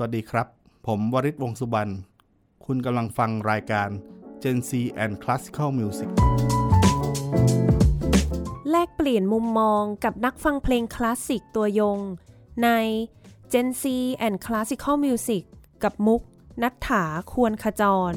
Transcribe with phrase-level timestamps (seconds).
[0.00, 0.46] สวัสดีครับ
[0.86, 1.92] ผมวริศวงสุบรรณ
[2.64, 3.88] คุณกำลังฟังรายการ
[4.42, 4.70] Gen C
[5.04, 6.10] and Classical Music
[8.70, 11.98] แลกเปลี่ยนมุมมองกับนักฟังเพลงคลาสสิกตัวยง
[12.62, 12.68] ใน
[13.52, 13.84] Gen C
[14.26, 15.42] and Classical Music
[15.82, 16.22] กับมุก
[16.62, 18.12] นัฐถาควรขจร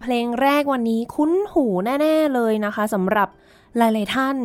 [0.00, 1.66] เพลงแรกวันนี้คุ้นหู
[2.00, 3.28] แน่ ๆ เลยนะคะสำหรับ
[3.76, 4.36] หลาย ๆ ท่าน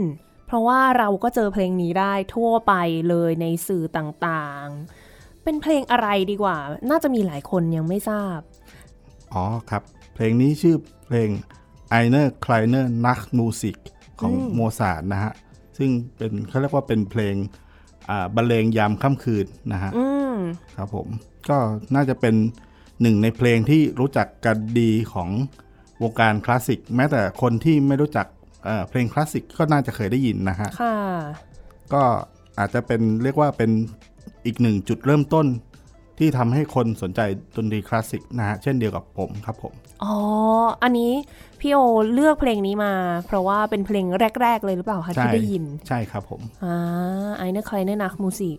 [0.47, 2.73] เพราะว่าเราก็เจอเพลงนี้ได้ทั่วไป
[3.09, 6.57] เลยในสื่อต่างๆ เป็นเพลงอะไรดีกว่า
[6.89, 8.39] น่าจะมีหลายคนยังไม่ทราบ
[9.33, 10.75] อ๋อครับ เพลงนี้ชื่อ
[11.07, 11.29] เพลง
[11.99, 13.77] Einer Kleiner Nachtmusik
[14.19, 15.33] ของโมซาร์ทนะฮะ
[15.77, 17.35] ซึ่งเป็นเขาเรียกว่าเป็นเพลง
[18.09, 20.35] อ่าบรรเลงยามค่ำคืนนะฮะอืม
[20.75, 21.07] ครับผม
[21.49, 21.57] ก็
[21.95, 22.35] น่าจะเป็น
[23.01, 25.29] หนึ่งในเพลงที่รู้จักกันดีของ
[26.03, 28.27] วงการคลาสสิกแม้แต่คนที่ไม่รู้จัก
[28.63, 30.95] เอ่อเพลงคลาสสิกก็น่าจะเคยได้ยินนะฮะค่ะ
[31.93, 32.03] ก็
[32.59, 33.71] อาจจะเป็นเรียกว่าเป็น
[34.45, 35.45] อีกหนึ่งจุดเริ่มต้น
[36.19, 37.21] ที่ทำให้คนสนใจ
[37.55, 39.73] ดนตรีคลาสสิกนะฮะ เช่นเดียวกับผมครับผม
[40.03, 40.15] อ๋อ
[40.83, 41.11] อันนี้
[41.59, 41.77] พี่โอ
[42.13, 42.93] เลือกเพลงนี้มา
[43.25, 44.05] เพราะว่าเป็นเพลง
[44.41, 46.73] แรก ๆ เลยหรือเปล่าคะใช่ที่ได้ยิน ใช่ครับผม อ่
[47.27, 48.57] Eine kleine Nachtmusik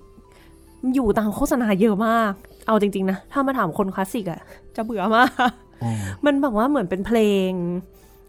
[0.94, 2.32] อยู่ตามโฆษณาเยอะมาก
[2.66, 4.40] เอาจริง ๆ นะ ถ้ามาถามคนคลาสสิกอะ
[4.76, 5.30] จะเบื่อมาก
[6.24, 7.18] มันแบบว่าเหมือนเป็นเพล
[7.48, 7.50] ง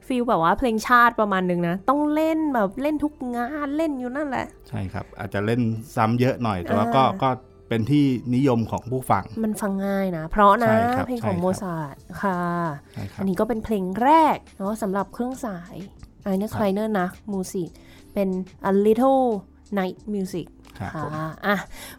[0.08, 5.62] feel แบบว่าเพลงชาติประมาณนึงนะ ต้องเล่นแบบเล่นทุกงานเล่นอยู่นั่นแหละ ใช่ครับ อาจจะเล่น
[5.96, 7.30] ซ้ำเยอะหน่อยแต่ว่าก็อ่าก็
[7.70, 8.06] เป็นที่
[8.36, 12.42] นิยมของผู้ฟัง มันฟังง่ายนะ เพราะนะใช่ครับเพลงของใช่ครับโมซาร์ทค่ะ
[12.94, 15.76] ใช่ครับอันนี้ก็เป็นเพลงแรกเนาะสำหรับเครื่องสาย
[16.24, 17.70] Eine kleine Nachtmusik
[18.14, 18.30] เป็น
[18.70, 19.24] a little
[19.78, 20.48] night music
[20.80, 21.12] ครับค่ะผม
[21.46, 21.58] อะ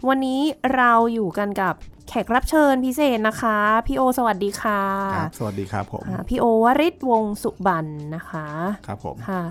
[0.09, 0.41] วันนี้
[0.75, 1.75] เราอยู่กันกับ
[2.09, 4.81] แขกรับเชิญพิเศษนะคะ พี่โอ สวัสดีค่ะ
[5.17, 8.47] ครับสวัสดีครับผมอ่าพี่โอวริศวงศ์สุบันนะคะ
[8.87, 9.43] ครับผมค่ะ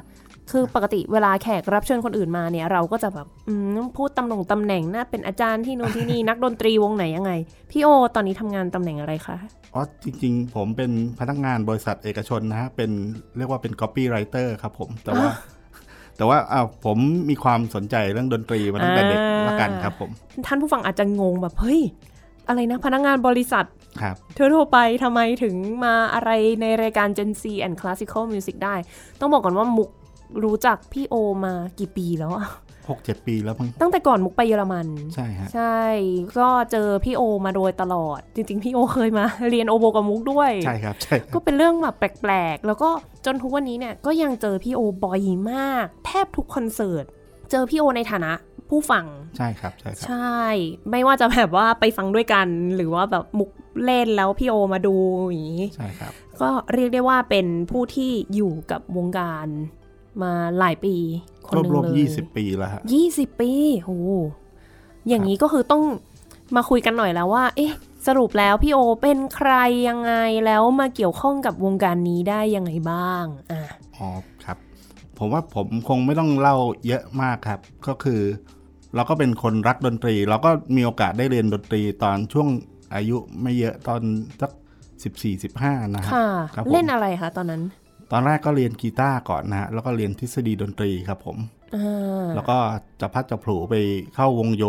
[0.52, 7.32] คือปกติเวลาแขกรับเชิญคนอื่นมาเนี่ย เราก็จะแบบอืมพูดตำแหน่งตำแหน่งนะเป็นอาจารย์ที่นู่นที่นี่นักดนตรีวงไหนยังไง
[7.72, 9.38] พี่โอ ตอนนี้ทำงานตำแหน่งอะไรคะ
[9.74, 12.92] อ๋อจริง ๆ ผมเป็นพนักงานบริษัทเอกชนนะฮะเป็น
[13.38, 15.28] เรียกว่าเป็น copywriter ครับผมแต่ว่า
[16.18, 16.98] แต่ว่าอ้าวผม
[17.30, 20.10] มีความสนใจเรื่องดนตรีมาตั้งแต่เด็กอ่าละกันครับผม
[20.46, 21.82] ท่านผู้ฟังอาจจะงงแบบเฮ้ย
[22.48, 23.66] อะไรนะพนักงานบริษัท
[24.02, 26.30] ครับทั่วๆไปทำไมถึงมาอะไร
[26.62, 28.76] ในรายการ Gen Z and Classical Music ได้
[29.20, 29.90] ต้องบอกก่อนว่ามุก
[30.44, 31.16] รู้จักพี่โอ
[31.46, 32.48] มากี่ปีแล้วอะ
[32.90, 35.80] หกเจ็ดปีแล้วมั้งตั้งแต่ก่อนมุกไปเยอรมัน ใช่ฮะใช่
[36.40, 42.90] ก็เจอพี่โอมาโดยตลอด จริง ๆ พี่โอเคยมา เรียนโอโบกับมุกด้วย ใช่ครับใช่คก็รับเป็นเรื่องแบบแปลกๆ แล้วก็
[43.26, 47.06] จนทุกวันนี้เนี่ยก็ยังเจอพี่โอบ่อยมาก แทบทุกคอนเสิร์ต
[47.52, 48.32] เจอพี่โอในฐานะ
[48.70, 49.06] ผู้ฟัง
[49.38, 50.38] ใช่ครับ ใช่ครับ ใช่
[50.92, 53.50] ไม่ว่าจะแบบว่าไปฟังด้วยกัน หรือว่าแบบมุก
[53.86, 54.96] เล่นแล้วพี่โอมาดู
[55.28, 56.12] อย่างนี้ ใช่ครับ
[56.42, 59.48] ก็เรียกได้ว่าเป็นผู้ที่อยู่กับวงการ
[60.22, 60.96] มาหลายปี
[61.48, 63.52] คนหนึ่งรวมเลยๆยี่สิบปีแล้วฮะยี่สิบปี
[63.86, 63.98] โอ้
[65.08, 65.84] อย่างนี้ก็คือต้อง
[66.56, 67.74] มาคุยกันหน่อยแล้วว่า เอ๊ะ
[68.08, 69.52] สรุปแล้วพี่โอเป็นใคร
[69.88, 70.14] ยังไง
[70.46, 73.62] แล้วมาเกี่ยวข้องกับวงการนี้ได้ยังไงบ้างอะ
[73.98, 74.08] อ๋อ
[74.46, 74.58] ครับ
[75.18, 76.56] ผมว่าผมคงไม่ต้องเล่า
[76.88, 78.22] เยอะมากครับ ก็คือ
[78.98, 82.48] เราก็เป็นคนรักดนตรี เราก็มีโอกาสได้เรียนดนตรีตอนช่วง
[82.96, 84.02] อายุไม่เยอะตอน
[84.42, 84.52] สัก
[85.04, 87.64] สิบสี่สิบห้านะฮะค่ะครับผมเล่นอะไรคะตอนนั้น
[88.12, 91.38] ตอนแรกก็เรียนกีตาร์ก่อนนะฮะแล้วก็เรียนทฤษฎีดนตรีครับผม
[91.76, 92.58] อ่าแล้วก็
[93.02, 93.76] จะพัดจะผลูไป
[94.16, 94.64] เข้าวงโย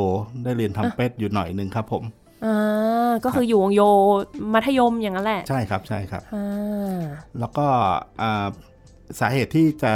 [0.45, 2.03] ได้เรียนทำเป็ดอยู่หน่อยหนึ่งครับผม
[2.45, 3.83] อ่าก็คืออยู่วงโย
[4.55, 7.01] มัธยมอย่างนั้นแหละ ใช่ครับใช่ครับอ่า
[7.39, 7.67] แล้วก็
[8.23, 8.47] อ่า
[9.21, 9.93] สาเหตุที่จะ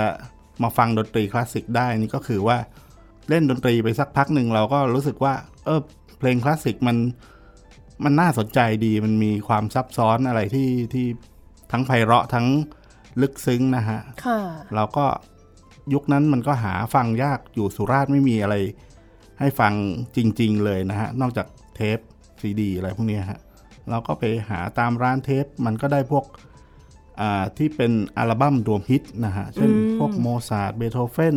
[0.63, 2.57] มาฟังดนตรีคลาสสิกได้นี่ก็คือว่า
[3.33, 5.35] เล่นดนตรีไปสักพักหนึ่งเราก็รู้สึกว่า
[5.65, 5.81] เออ
[6.19, 6.97] เพลงคลาสสิกมัน
[8.05, 11.07] มันน่าสนใจดีมันมีความซับซ้อนอะไรที่ที่
[11.73, 12.47] ทั้งไพเราะทั้ง
[13.21, 14.41] ลึกซึ้งนะฮะค่ะ
[14.75, 15.07] เราก็
[15.93, 18.57] ยุคนั้นมันก็หาฟังยากอยู่สุราษฎร์ไม่มีอะไร
[19.41, 19.73] ให้ฟัง
[20.17, 21.99] จริง ๆ เลยนะฮะ นอกจากเทป
[22.41, 23.41] ซีดีอะไรพวกเนี้ยฮะ
[23.91, 26.25] เราก็ไปหาตามร้านเทป มันก็ได้พวก
[27.21, 31.37] อ่าที่เป็นอัลบั้มรวมฮิตนะฮะ เช่นอืมพวกโมซาร์ทเบโธเฟน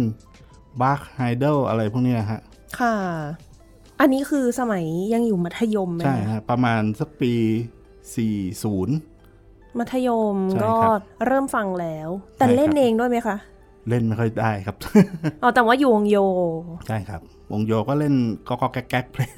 [0.81, 2.42] บาคแฮนเดลอะไรพวกเนี้ยฮะ
[2.80, 2.95] ค่ะ
[4.00, 7.33] อันนี้คือสมัยยังอยู่มัธยมไหมใช่คะฮะ ประมาณสักปี
[8.36, 13.38] 40 มัธยมใช่ก็ครับเริ่มฟังแล้ว แต่ใช่ครับเล่นเองด้วยไหมคะ
[13.89, 14.75] เล่นไม่ค่อยได้ครับ
[15.44, 16.18] อ๋อ แต่ว่าอยู่วงโย
[16.88, 18.13] ใช่ครับ วงโยก็เล่น
[18.48, 19.31] ก็ก็แก๊กๆเพลง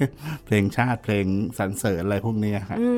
[0.44, 1.26] เพลงชาติเพลง
[1.58, 2.90] สรรเสริญอะไรพวกเนี้ยฮะอื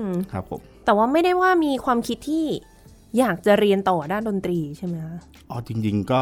[0.00, 0.02] ม
[0.32, 2.46] ครับผม แต่ว่าไม่ได้ว่ามีความคิดที่
[3.18, 5.16] อยากจะเรียนต่อด้านดนตรีใช่ไหมคะ
[5.50, 6.20] อ๋อจริง ๆ ก็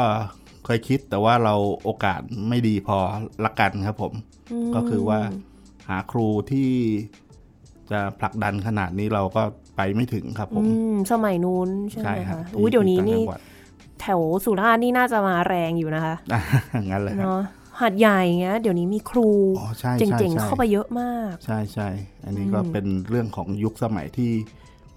[0.64, 2.98] เคยคิดแต่ว่าเราโอกาสไม่ดีพอ
[3.44, 4.12] ละกันครับผม
[4.70, 5.20] มก็คือว่า
[5.88, 6.70] หาครูที่
[7.90, 9.42] จะผลักดันขนาดนี้เราก็
[9.76, 13.40] ไปไม่ถึงครับผมอืมสมัยนู้นใช่ไหใช่มครับคะที่อุ้ยเดี๋ยวนี้ที่นี่ต่างจังหวัด
[14.00, 16.40] แถวสุราษฎร์นี่น่าจะมาแรงอยู่นะคะอะ
[16.90, 17.42] งั้นเลยครับเนาะ
[17.82, 19.28] หัดใหญ่เงี้ยเดี๋ยวนี้มีครู
[19.58, 21.88] อ๋อใช่เใช่จ๋งๆใช่เข้าไปเยอะมาก ใช่ใช่
[22.24, 24.32] อันนี้ก็เป็นเรื่องของยุคสมัยที่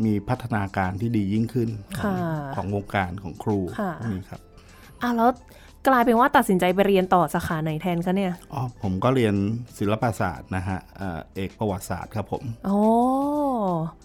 [0.06, 1.70] มีพัฒนาการที่ดียิ่งขึ้น
[2.00, 2.16] ของค่ะ
[2.56, 4.42] ของวงการของครูค่ะนี่ครับ
[5.02, 5.32] อะแล้ว
[5.88, 9.36] กลายเป็นว่าตัดสินใจไปเรียนต่อสาขาไหนแทนคะเนี่ย อ๋อ ผมก็เรียน
[9.78, 12.80] ศิลปศาสตร์นะฮะเอ่อเอกประวัติศาสตร์ครับผม โอ้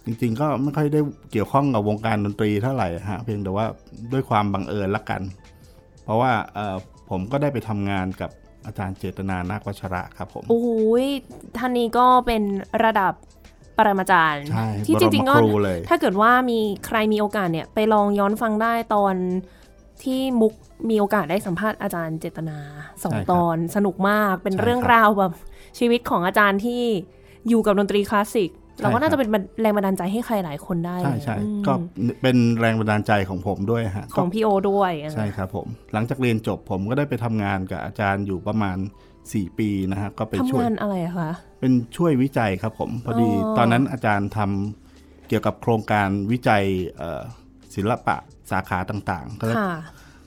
[0.05, 1.00] จริงๆก็ไม่ค่อยได้
[1.33, 3.67] เกี่ยวข้องกับวงการดนตรีเท่าไหร่ฮะ เพียงแต่ว่า
[4.12, 5.23] ด้วยความบังเอิญละกัน
[6.05, 6.77] เพราะว่าเอ่อ
[7.11, 8.31] ผมก็ได้ไปทำงานกับ
[8.67, 10.62] อาจารย์เจตนานาควัชระครับผม โอ้
[11.05, 11.06] ย
[11.56, 12.43] ท่านนี้ก็เป็น
[12.85, 13.12] ระดับ
[13.77, 19.15] ปรมาจารย์ใช่ที่บจรริมงๆก็ครูเลยถ้าเกิดว่ามีใครมีโอกาสเนี่ยไปลองย้อนฟังได้ตอน
[20.04, 20.52] ที่มุก
[20.90, 22.58] มีโอกาสได้สัมภาษณ์อาจารย์เจตนา
[23.04, 25.32] สองใช่ครับตอนสนุกมากเป็นใช่เรื่องครับราวแบบ
[25.78, 26.82] ชีวิตของอาจารย์ที่
[27.49, 28.50] อยู่กับดนตรีคลาสสิก
[28.81, 31.72] เราก็ใช่น่าครัจะบเป็นแรงบันดาลใจให้ใครหลายคนได้ ใช่ใช่อืมก็
[32.22, 38.78] เป็นแรงบันดาลใจของผมด้วยฮะของพี่โอด้วย ใช่ครับผม หลังจากเรียนจบผมก็ได้ไปทำงานกับอาจารย์อยู่ประมาณ
[39.22, 46.64] 4 ปีนะฮะก็ไปช่ทำวยงานอะไรอะคะเป็นช่วยวิจัยครับผม พอดีอ๋อตอนนั้นอาจารย์ทำเกี่ยวกับโครงการวิจัย
[46.96, 47.22] เอ่อ
[47.75, 48.17] ศิลปะ
[48.51, 49.73] สาขาต่างๆก็ค่ะ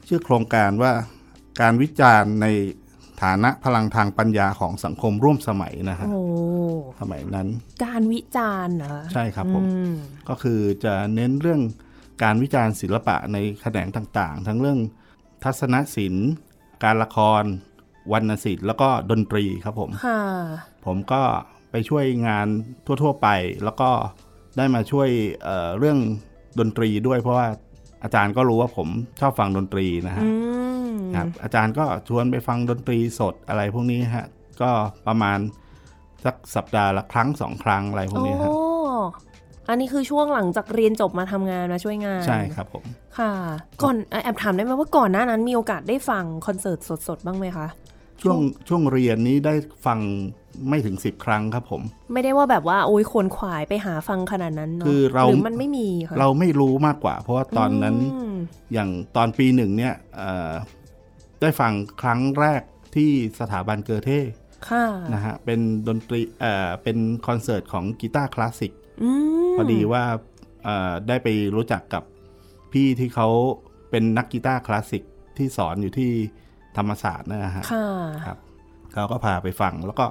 [0.08, 0.92] ชื่อโครงการว่า
[1.62, 2.48] การวิจารณ์ใน
[3.24, 6.22] ฐานะพลังทางปัญญาของสังคมร่วมสมัยนะฮะโอ้
[7.02, 7.48] สมัยนั้น
[7.86, 9.96] การวิจารณ์เหรอใช่ครับผมอืม
[10.30, 11.62] ก็คือจะเน้นเรื่อง
[12.24, 14.80] การวิจารณ์ศิลปะในแขนงต่างๆ ทั้งเรื่อง
[15.44, 16.30] ทัศนศิลป์
[16.84, 17.44] การละคร
[18.12, 20.22] วรรณศิลป์แล้วก็ดนตรีครับผมค่ะ
[20.86, 21.22] ผมก็
[21.72, 22.48] ไปช่วยงาน
[22.86, 23.28] ทั่ว ๆ ไป
[23.64, 23.90] แล้วก็
[24.58, 25.10] ได้มาช่วย
[25.44, 26.00] เอ่อเรื่อง
[26.60, 27.48] ดนตรีด้วยเพราะว่า
[28.04, 28.88] อาจารย์ก็รู้ว่าผม
[29.20, 30.30] ชอบฟังดนตรีนะฮะอื
[30.90, 34.26] มครับอาจารย์ก็ชวนไปฟังดนตรีสดอะไรพวกนี้ฮะ
[34.62, 34.70] ก็
[35.08, 35.40] ประมาณ
[36.26, 38.60] สักสัปดาห์ละครั้งสองครั้งอะไรพวกนี้ฮะโอ้
[39.70, 42.84] อันนี้คือช่วงหลังจากเรียนจบมาทำงานมาช่วยงาน ใช่ครับผม
[43.18, 43.32] ค่ะ
[43.84, 47.68] ก่อนแอบถามได้ไหมว่าก่อนหน้านั้นมีโอกาสได้ฟังคอนเสิร์ตสดๆ บ้างไหมคะ
[48.22, 49.54] ช่วงช่วงเรียนนี้ได้
[49.86, 50.00] ฟัง
[50.70, 51.82] ไม่ถึงสิบครั้งครับผม
[52.14, 58.36] ไม่ได้ว่าแบบว่าโอ้ยขวนขวายไปหาฟังขนาดนั้นเนาะคือเราหรือมันไม่มีค่ะเราไม่รู้มากกว่า เพราะว่าตอนนั้นอืม
[58.74, 60.52] อย่างตอนปีหนึ่งเนี่ยเอ่อ
[61.42, 62.62] ได้ฟังครั้งแรก
[62.96, 64.20] ที่สถาบันเกอเท่
[64.70, 68.72] ค่ะนะฮะเป็นดนตรีเอ่อเป็นคอนเสิร์ตของกีตาร์คลาสสิก
[69.04, 69.10] อื
[69.52, 70.04] มพอดีว่า
[70.64, 72.04] เอ่อได้ไปรู้จักกับ
[72.72, 73.28] พี่ที่เขา
[73.90, 75.04] เป็นนักกีตาร์คลาสสิก
[75.38, 76.12] ที่สอนอยู่ที่
[76.78, 77.88] ธรรมศาสตร์นะฮะค่ะ
[78.26, 78.38] ครับ
[78.94, 80.06] เขาก็พาไปฟังแล้วก็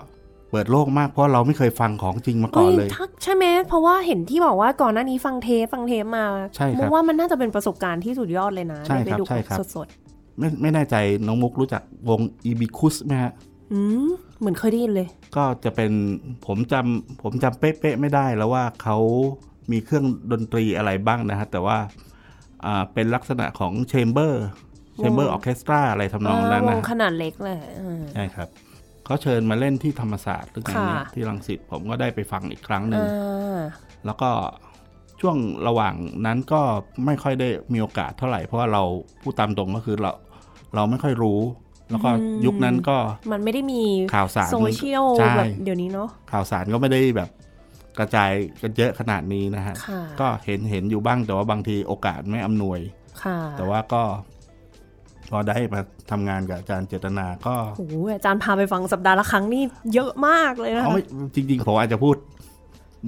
[0.51, 6.25] เปิดโลกมากเพราะเราไม่เคยฟังของจริงมาก่อนเลยฮ้ทักใช่ไหมเพราะว่าเห็นที่บอกว่าก่อนหน้านี้ฟังเทปฟังเทปมา
[6.57, 9.87] ใช่ครับมุกว่ามันน่าจะเป็นประสบการณ์ที่สุดยอดเลยนะใช่ได้ครับไปดูใช่ครับสด
[10.39, 15.93] ไม่ไม่แน่ใจน้องมุกรู้จักวงอีบิคุสไหมฮะๆอืมเหมือนเคยได้ยินเลย ก็จะเป็น
[16.47, 18.99] ผมจำผมจำเป๊ะๆไม่ได้แล้วว่าเขา
[19.71, 21.79] มีเครื่องดนตรีอะไรบ้างนะฮะแต่ว่า
[22.65, 28.49] อ่าเป็นลักษณะของ chamber chamber orchestra อะไรทำนองนั้นนะวงขนาดเล็กเลยอืมใช่ครับ
[29.05, 33.59] เขาเชิญมาเล่นที่ธรรมศาสตร์หรือไงเนี่ยค่ะที่รังสิตผมก็ได้ไปฟังอีกครั้งหนึ่งอ่า
[34.07, 34.31] แล้วก็
[35.21, 35.37] ช่วง
[35.69, 35.95] ระหว่าง
[36.27, 36.61] นั้นก็
[37.07, 38.83] ไม่ค่อยได้มีโอกาสเท่าไหร่ เพราะว่าเรา
[39.23, 40.13] พูดตามตรงก็คือเรา
[40.75, 41.41] เราไม่ค่อยรู้
[41.91, 42.11] แล้วก็
[42.47, 42.97] ยุคนั้นก็
[43.33, 43.83] มันไม่ได้มี
[44.15, 47.31] ข่าวสารโซเชียลใช่แบบเดี๋ยวนี้เนาะข่าวสารก็ไม่ได้แบบ
[47.99, 48.31] กระจาย
[48.63, 52.81] กันเยอะขนาดนี้นะฮะค่ะก็เห็นเห็นอยู่บ้างแต่ว่าบางทีโอกาสไม่อำนวย
[53.25, 54.03] ค่ะแต่ว่าก็
[55.31, 59.63] พอได้มาทำงานกับอาจารย์เจตนาก็โอ้โหอาจารย์พาไปฟังสัปดาห์ละครั้งนี่
[59.95, 61.03] เยอะมากเลยนะเอาคะไม่
[61.35, 62.17] จริงๆผมอาจจะพูด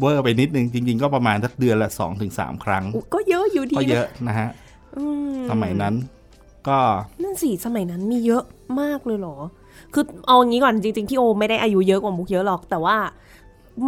[0.01, 4.49] เวอร์ไปนิดนึงจริง ๆ ก็ประมาณสักเดือนละสองถึงสามครั้งอุ๊ยก็เยอะอยู่ดีก็เยนะอะนะฮะ
[4.97, 5.05] อื
[5.37, 5.95] มสมัยนั้น
[6.69, 6.79] ก็
[7.23, 8.45] นั่นสิสมัยนั้นมีเยอะ
[8.81, 9.37] มากเลยเหรอ
[9.95, 12.97] คือเอางี้ก่อนจริง ๆ พี่โอไม่ได้อายุเยอะกว่ามุกเยอะหรอก แต่ว่า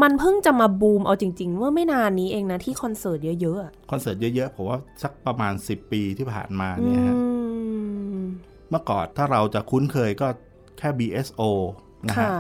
[0.02, 7.22] มันเพิ่งจะมาบูมเอาจริง ๆ เมื่อไม่นานนี้เองนะที่คอนเสิร์ตเยอะๆอะคอนเสิร์ตเยอะๆผมว่าสักประมาณ10ปีที่ผ่านมาเนี่ยฮะอื
[7.86, 7.87] ม
[8.70, 10.28] เมื่อก่อนถ้าเราจะคุ้นเคยก็
[10.78, 11.42] แค่ BSO
[12.08, 12.32] นะฮะค่ะ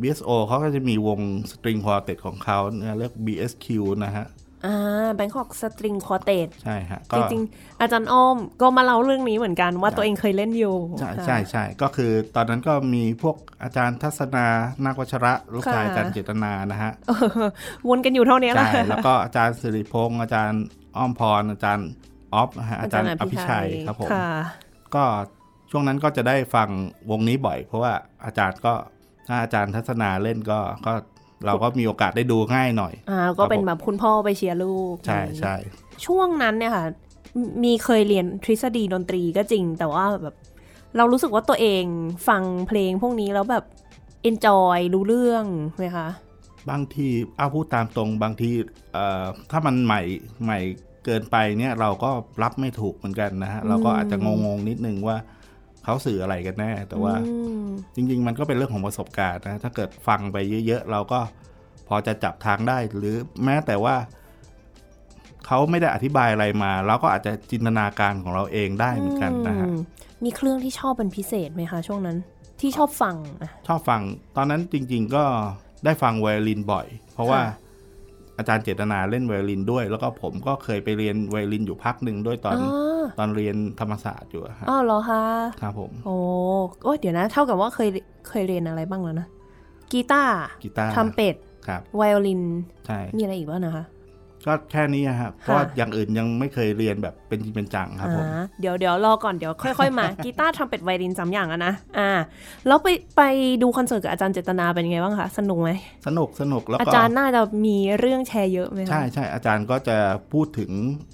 [0.00, 3.66] BSO เขาก็จะมีวงสตริงควอเต็ของเขาเนี่ยเรียก BSQ
[4.04, 4.26] นะฮะ
[4.66, 6.30] อ่าแบงคอกสตริงควอเต
[6.62, 14.46] ใช่ฮะจก็ริงๆ อาจารย์อ้อมก็มาเล่าเรื่องนี้เหมือนกันว่าตัวเองเคยเล่นอยู่ ใช่ค่ะใช่ใช่ก็คือตอนนั้นก็มีพวกอาจารย์ทัศนา
[14.84, 17.12] นาควัชระ ลูกชายค่ะอาจารย์เจตนานะฮะเอ
[17.44, 17.48] อ
[17.88, 20.62] วนกันอยู่เท่านี้แหละใช่แล้วก็อาจารย์สิริพงศ์อาจารย์
[20.96, 21.88] อ้อมพรอาจารย์
[22.34, 24.30] ออฟนะฮะอาจารย์อภิชัยครับผมค่ะ
[24.94, 25.04] ก็
[25.70, 26.68] ช่วงนั้นก็จะได้ฟัง
[27.10, 27.92] วงนี้บ่อย เพราะว่า
[28.24, 28.74] อาจารย์ก็
[29.28, 30.92] ถ้าอาจารย์ทัศนาเล่นก็ก็
[31.46, 35.54] เราก็มีโอกาสได้ดูง่ายหน่อย อ่า ก็เป็นแบบคุณพ่อไปเชียร์ลูก ใช่ใช่
[36.06, 36.84] ช่วงนั้นเนี่ยค่ะ
[37.64, 40.36] มีเคยเรียนทฤษฎีดนตรีก็จริง แต่ว่าแบบ
[40.96, 41.84] เรารู้สึกว่าตัวเอง
[42.28, 43.64] ฟังเพลงพวกนี้แล้วแบบ
[44.28, 45.44] enjoy รู้เรื่อง
[45.78, 46.08] ไหมคะ
[46.70, 48.50] บางทีเอาพูดตามตรงบางที
[48.92, 50.02] เอ่อถ้ามันใหม่
[50.44, 50.58] ใหม่
[51.04, 52.10] เกินไปเนี่ยเราก็
[52.42, 55.16] รับไม่ถูกเหมือนกันนะฮะ เราก็อาจจะงงๆนิดนึงว่า
[55.84, 57.34] เขาสื่ออะไรกันแน่ แต่ว่าอื
[57.64, 61.20] มจริง ๆ มันก็เป็นเรื่องของประสบการณ์นะ ถ้าเกิดฟังไปเยอะๆ เราก็
[61.88, 63.96] พอจะจับทางได้ หรือแม้แต่ว่า
[65.46, 69.78] เขาไม่ได้อธิบายอะไรมาเราก็อาจจะจินตนาการของเราเองได้เหมือนกันนะฮะอืม
[70.24, 72.16] มีเครื่องที่ชอบเป็นพิเศษไหมคะช่วงนั้น
[72.60, 74.00] ที่ชอบฟังอะชอบฟัง
[74.36, 75.24] ตอนนั้นจริง ๆ ก็
[75.84, 77.69] ได้ฟังไวโอลินบ่อย เพราะว่าค่ะ
[78.40, 82.68] อาจารย์เจตนาเล่นไวโอลินด้วย แล้วก็ผมก็เคยไปเรียนไวโอลินอยู่พักหนึ่งด้วยตอนอ๋
[83.00, 85.22] อตอนเรียนธรรมศาสตร์อยู่อะฮะอ้าวเหรอคะ
[85.62, 86.16] ครับผมโอ้
[86.84, 87.88] โอ้ยเดี๋ยวนะ เท่ากับว่าเคย
[88.28, 89.28] เคยเรียนอะไรบ้างแล้วนะ
[89.92, 92.42] กีตาร์กีตาร์ทรัมเป็ตครับไวโอลิน
[92.86, 93.84] ใช่มีอะไรอีกบ้างนะคะ
[94.46, 102.10] ก็แค่นี้อะฮะเพราะว่าอย่างอื่นยังไม่เคยเรียนแบบเป็นจริงเป็นจังครับผมอ่าเดี๋ยวเดี๋ยวรอก่อนเดี๋ยวค่อยๆมากีตาร์ทรัมเป็ตไวโอลินสามอย่างอะนะอ่า
[102.66, 103.22] แล้วไปไป
[103.62, 105.70] ดูคอนเสิร์ตกับอาจารย์เจตนาเป็นยังไงบ้างคะสนุกไหม
[106.06, 109.96] สนุกสนุกแล้วอาก็จารย์น่าจะมีเรื่องแชร์เยอะไหมคะใช่ใช่อาจารย์ก็จะ
[110.32, 110.70] พูดถึง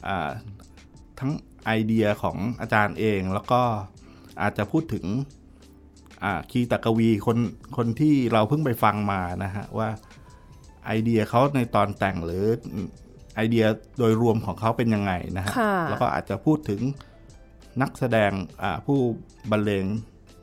[0.09, 0.31] อ่า
[1.19, 1.33] ทั้ง
[1.67, 3.61] ไอเดียของอาจารย์เองแล้วก็
[4.43, 5.05] อาจจะพูดถึง
[6.25, 7.39] อ่าคีย์ตะกวีคน
[7.77, 9.89] คนที่เราเพิ่งไปฟังมานะฮะว่า
[10.87, 12.45] ไอเดียเขาในตอนแต่งหรือ
[13.37, 13.65] ไอเดีย
[13.99, 16.81] โดยรวมของเขาเป็นยังไงนะฮะค่ะแล้วก็อาจจะพูดถึง
[17.83, 18.31] นักแสดง
[18.63, 18.99] อ่าผู้
[19.51, 19.85] บรรเลง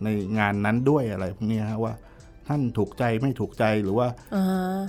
[0.03, 0.07] ใน
[0.39, 1.93] งานนั้นด้วยอะไรพวกเนี้ยฮะว่า
[2.47, 4.79] ท่านถูกใจไม่ถูกใจหรือว่าอ่า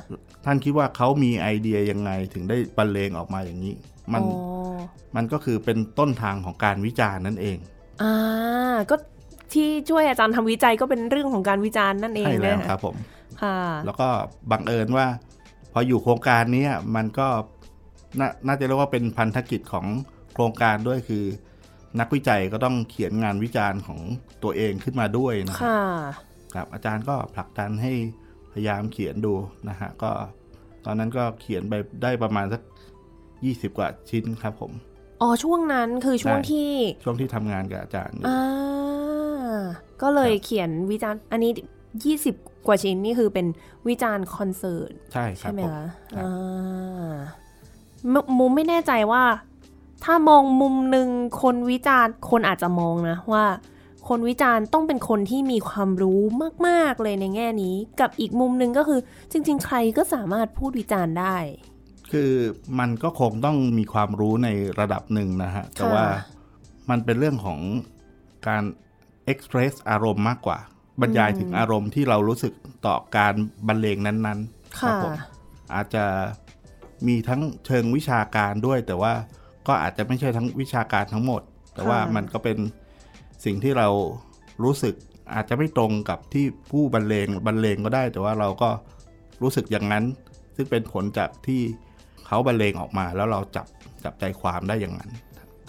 [0.44, 3.74] ท่านคิดว่าเขามีไอเดียยังไงถึงได้บรรเลงออกมาอย่างนี้
[4.12, 4.28] มันอ๋
[4.72, 4.76] อ
[5.16, 7.56] มันก็คือเป็นต้นทางของการวิจารณ์นั่นเอง
[8.02, 8.96] อ่าก็
[9.52, 12.96] ที่ช่วยอาจารย์ทำวิจัยก็เป็นเรื่องของการวิจารณ์นั่นเองใช่แล้วนะะครับผม
[13.42, 14.08] ค่ะ แล้วก็
[14.50, 15.06] บังเอิญว่า
[15.72, 17.28] พออยู่โครงการเนี้ยมันก็
[18.20, 19.86] นาน่าจะเรียกว่าเป็นพันธกิจของ
[20.34, 21.24] โครงการด้วยคือ
[22.00, 24.00] นักวิจัยก็ต้องเขียนงานวิจารณ์ของ
[24.42, 25.82] ตัวเองขึ้นมาด้วยนะครับค่ะ
[26.54, 27.92] ครับอาจารย์ก็ผลักดันให้
[28.52, 29.34] พยายามเขียนดู
[29.68, 30.10] นะฮะก็
[30.84, 32.62] ตอนนั้นก็เขียนไปได้ประมาณสัก
[33.44, 34.72] ยี่สิบกว่าชิ้นครับผม
[35.20, 36.70] อ๋อช่วงนั้นคือช่วงใช่ที่
[37.02, 39.58] ช่วงที่ทำงานกับอาจารย์อยู่อ่า
[40.02, 41.50] ก็เลยครับเขียนวิจารณ์ อันนี้
[42.04, 42.34] ยี่สิบ
[42.66, 43.46] กว่าชิ้นนี่คือเป็น
[43.88, 47.14] วิจารณ์คอนเสิร์ตใช่ครัใช่บไหมผมคะครับอ่า
[48.12, 49.24] มุมุมไม่แน่ใจว่า
[50.04, 51.08] ถ้ามองมุมหนึ่ง
[51.42, 53.44] คนวิจารณ์คนอาจจะมองนะว่า
[54.08, 56.20] คนวิจารณ์ต้องเป็นคนที่มีความรู้
[56.66, 61.36] มากๆเลยในแง่นี้ กับอีกมุมหนึ่งก็คือ จริง ๆ ใครก็สามารถพูดวิจารณ์ได้
[62.12, 62.32] คือ
[62.78, 64.48] มันก็คงต้องมีความรู้ใน
[64.80, 66.04] ระดับหนึ่งนะฮะแต่ว่า
[66.90, 67.60] มันเป็นเรื่องของ
[68.48, 68.64] การ
[69.32, 70.58] express อารมณ์มากกว่า
[71.00, 72.52] บรรยายถึงอารมณ์ที่เรารู้สึก
[72.86, 73.34] ต่อการ
[73.66, 75.12] บรรเลงนั้นๆค่ะผม
[75.74, 76.04] อาจจะ
[77.08, 79.12] มีทั้งเชิงวิชาการด้วย แต่ว่า
[79.68, 81.42] ก็อาจจะไม่ใช่ทั้งวิชาการทั้งหมด
[81.74, 82.58] แต่ว่ามันก็เป็น
[83.44, 83.88] สิ่งที่เรา
[84.64, 84.94] รู้สึก
[85.34, 88.70] อาจจะไม่ตรงกับที่ผู้บรรเลงบรรเลงก็ได้ แต่ว่าเราก็
[89.42, 90.04] รู้สึกอย่างนั้น
[90.56, 91.60] ซึ่งเป็นผลจากที่
[92.26, 93.66] เขาบรรเลงออกมา แล้วเราจับ
[94.04, 95.10] จับใจความได้อย่างนั้น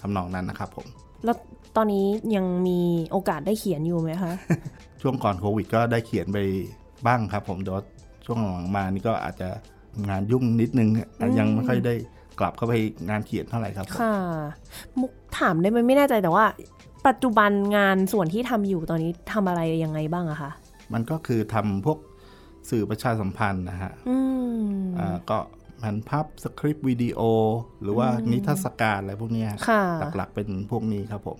[0.00, 0.86] ทำนองนั้นนะครับผม
[1.24, 1.36] แล้ว
[1.76, 4.32] ตอนนี้ยังมีโอกาสได้เขียนอยู่ไหมคะ
[5.00, 6.38] ช่วงก่อนโควิดก็ได้เขียนไป
[7.06, 7.82] บ้างครับ ผมแต่ว่า
[8.24, 9.48] ช่วงหลังมานี่ก็อาจจะ
[10.08, 10.88] งานยุ่งนิดนึง
[11.38, 11.94] ยังไม่ค่อยได้
[12.38, 12.74] กลับเข้าไป
[13.10, 14.16] งานเขียนเท่าไหร่ครับผมค่ะ
[15.00, 16.44] มุกถามได้ไหมไม่แน่ใจแต่ว่า
[17.06, 20.50] ปัจจุบันงานส่วนที่ทำอยู่ตอนนี้ทำอะไรยังไงบ้างอะคะ
[20.92, 21.98] มันก็คือทำพวก
[22.70, 24.16] สื่อประชาสัมพันธ์นะฮะอื
[24.60, 25.38] มอ่าก็
[25.78, 27.20] แผ่นพับสคริปต์วิดีโอ
[27.82, 29.82] หรือว่านิทรรศการอะไรพวกเนี้ยค่ะ
[30.16, 31.36] หลักๆเป็นพวกนี้ครับผม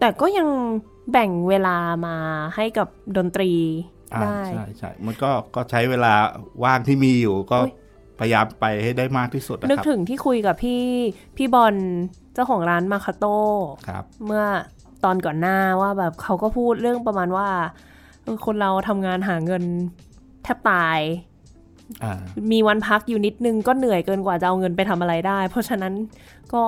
[0.00, 0.48] แต่ก็ยัง
[1.12, 1.76] แบ่งเวลา
[2.06, 2.16] มา
[2.56, 3.50] ให้กับดนตรี
[4.14, 6.12] อ่าได้ใช่ใช่มันก็ก็ใช้เวลา
[6.64, 7.74] ว่างที่มีอยู่ก็อุ๊ย
[8.20, 10.84] พยายามไปให้ได้มากที่สุดนะนึกครับถึงที่คุยกับพี่
[11.36, 11.74] พี่บอล
[12.34, 13.38] เจ้าของร้านมาคาโต้
[13.88, 14.44] ครับเมื่อ
[15.04, 17.48] ตอนก่อนหน้าว่าแบบเขาก็พูดเรื่องประมาณว่า
[18.22, 19.62] เออคนเราทำงานหาเงิน
[20.42, 21.00] แทบตาย
[22.04, 22.12] อ่า
[22.52, 25.94] มีวันพักอยู่นิดนึงก็เหนื่อยเกินกว่าจะเอาเงินไปทำอะไรได้ เพราะฉะนั้น
[26.52, 26.62] ก็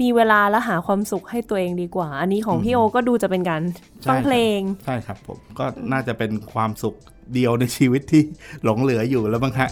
[0.00, 3.62] มีเวลาและหาความสุขให้ตัวเองดีกว่า อันนี้ของพี่โอก็ดูจะเป็นการ
[4.08, 6.94] ฟังเพลง ใช่ครับผม ก็น่าจะเป็นความสุข
[7.34, 8.22] เดียวในชีวิตที่
[8.64, 9.70] หลงเหลืออยู่แล้วบ้างฮะ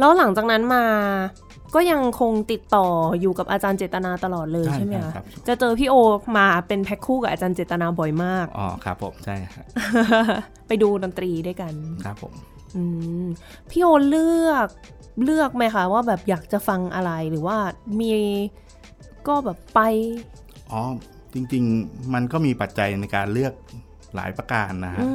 [0.00, 0.84] แล้วหลังจากนั้นมา
[1.74, 2.86] ก็ยังคงติดต่อ
[3.20, 5.94] อยู่กับอาจารย์เจตนาตลอดเลยใช่ใช่ไหมครัคะบครับจะเจอพี่โอ
[6.36, 9.64] มาเป็นแพ็คคู่กับอาจารย์เจตนาบ่อยมาก อ๋อครับผมใช่ครับ
[10.68, 11.72] ไปดูดนตรีด้วยกัน
[12.04, 12.34] ครับผม
[12.76, 12.82] อื
[13.24, 13.26] ม
[13.70, 14.68] พี่โอเลือก
[15.24, 17.56] เลือกไหมคะว่าแบบอยากจะฟังอะไรหรือว่า
[18.00, 18.10] มี
[19.28, 19.80] ก็แบบไป
[20.72, 20.82] อ๋อ
[21.34, 23.52] จริง ๆ มันก็มีปัจจัยในการเลือก
[24.14, 25.08] หลายประการนะฮะอื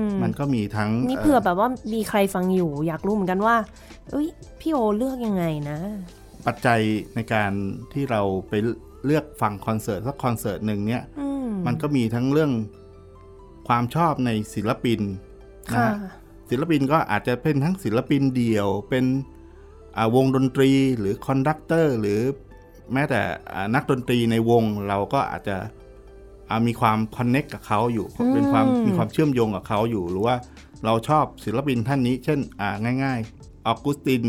[0.00, 3.56] มมันก็มีทั้งนี่เอ่อเผื่อแบบว่ามีใครฟังอยู่อยากรู้เหมือนกันว่า
[4.10, 4.28] เอ้ย
[4.60, 5.78] พี่โอเลือกยังไงนะ
[6.46, 6.80] ปัจจัย
[7.14, 7.52] ในการ
[7.92, 8.52] ที่เราไป
[9.06, 12.52] เลือกฟังคอนเสิร์ตสักคอนเสิร์ตหนึ่งเนี่ยอืมมันก็มีทั้งเรื่อง
[13.68, 15.00] ความชอบในศิลปิน
[15.72, 15.94] นะค่ะฮะ
[16.50, 19.04] ศิลปินก็อาจจะเป็นทั้งศิลปินเดี่ยว เป็น
[19.96, 22.20] อ่าวงดนตรีหรือ conductor หรือ
[22.92, 23.20] แม้แต่
[23.54, 25.68] อ่านักดนตรีในวงเราก็อาจจะอ่า
[26.66, 30.36] มีความ connect กับเขาอยู่อืมเป็นความมีความเชื่อมโยงกับเขาอยู่ หรือว่า
[30.84, 32.70] เราชอบศิลปินท่านนี้ เช่นอ่า
[33.04, 34.24] ง่ายๆออกุสติน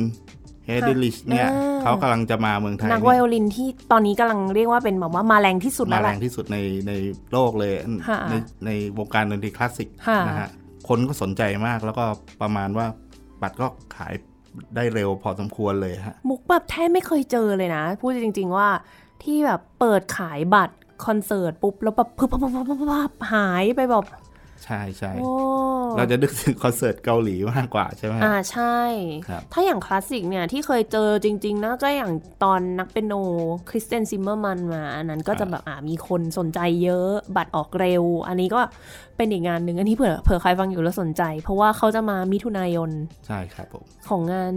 [0.66, 1.48] เฮเดลิชเนี่ย
[1.82, 6.94] เขากำลังจะมาเมืองไทยนักนี่ไวโอลินที่ตอนนี้กำลังเรียกว่าเป็นแบบว่ามาแรงที่สุดมาแล้วแหแรละงที่สุดในใน
[7.32, 7.74] โลกเลย
[8.10, 8.34] ค่ะใน
[8.66, 10.50] ในวงการดนตรีคลาสสิกค่ะนะฮะ
[10.88, 12.06] คนก็สนใจมากแล้วก็
[12.42, 12.86] ประมาณว่า
[13.42, 14.14] บัตรก็ขาย
[14.76, 18.68] ได้เร็วพอสมควรเลยฮะมุกแบบแทบไม่เคยเจอเลยนะ พูดจริง ๆว่า
[19.24, 20.76] ที่แบบเปิดขายบัตร
[21.08, 24.06] คอนเสิร์ตปุ๊บแล้วแบบพึบพับพับพับพับพับหายไปแบบ
[24.66, 25.12] ใช่ใช่
[25.98, 28.78] เราจะนึกถึงคอนเสิร์ตเกาหลีมากกว่าใช่ไหมอ่าใช่
[29.28, 32.12] ครับถ้าอย่างคลาสสิกเนี่ยที่เคยเจอจริงๆนะก็อย่าง
[32.44, 33.14] ตอนนักเปียโน
[33.70, 38.62] คริสเตียนซิมเมอร์มันมาอันนั้นก็จะแบบอ่ามีคนสนใจเยอะบัตรออกเร็ว อันนี้ก็
[39.18, 42.90] เป็นอีกงานหนึ่งอันนี้เผื่อเผื่อใครฟังอยู่แล้วสนใจ เพราะว่าเขาจะมามิถุนายน
[43.28, 44.54] ใช่ครับผม ของงาน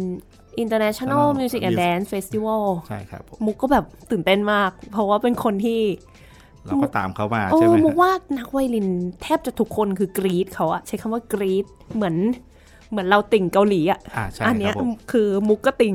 [0.63, 5.81] International Music and Dance Festival ใช่ครับผมมุกก็แบบตื่นเต้นมาก เพราะว่าเป็นคนที่
[6.67, 8.89] เราก็ตามเขามาโอ้ใช่ไหมมุกฮะว่านักไวโอลิน
[9.23, 12.17] แทบจะทุกคนคือกรี๊ดเขาอะใช้คำว่ากรี๊ดเหมือน
[12.91, 15.95] เหมือนเราติ่งเกาหลีอะอ่าใช่อันเนี้ยครับผมคือมุกก็ติ่ง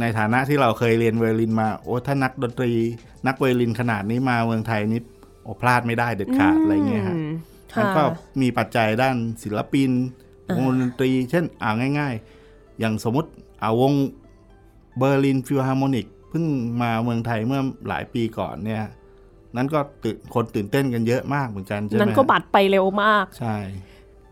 [0.00, 2.72] ในฐานะที่เราเคยเรียนไวโอลินมาโอ้ถ้านักดนตรี
[3.26, 5.00] นักไวโอลินขนาดนี้มาเมืองไทยนี่
[5.42, 7.30] โอ้พลาดไม่ได้เด็ดขาดอะไรเงี้ยฮะอืม
[7.78, 9.90] มันก็ค่ะมีปัจจัยด้านศิลปิน
[10.56, 12.14] วงดนตรี เช่นอ่าง่าย
[12.46, 13.30] ๆ อย่างสมมติ
[13.62, 13.92] อ่าวง
[14.98, 16.44] เบอร์ลินฟิลฮาร์โมนิกเพิ่ง
[16.82, 18.82] มาเมืองไทยเมื่อหลายปีก่อนเนี่ย
[19.56, 23.56] นั้นก็ตื่นคนตื่นเต้นกันเยอะมากเหมือนกันใช่ไหมนั้นก็บัตรไปเร็วมาก ใช่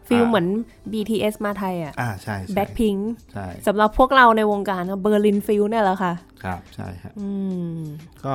[0.08, 0.46] ฟิลอ่าเหมือน
[0.92, 2.96] BTS มาไทยอะอ่าใช่ใช่แบล็กพิงก์
[3.32, 7.30] ใช่สำหรับพวกเราในวงการเบอร์ลินฟิลเนี่ยแหละค่ะ ครับใช่ฮะอื
[7.76, 7.78] ม
[8.24, 8.34] ก็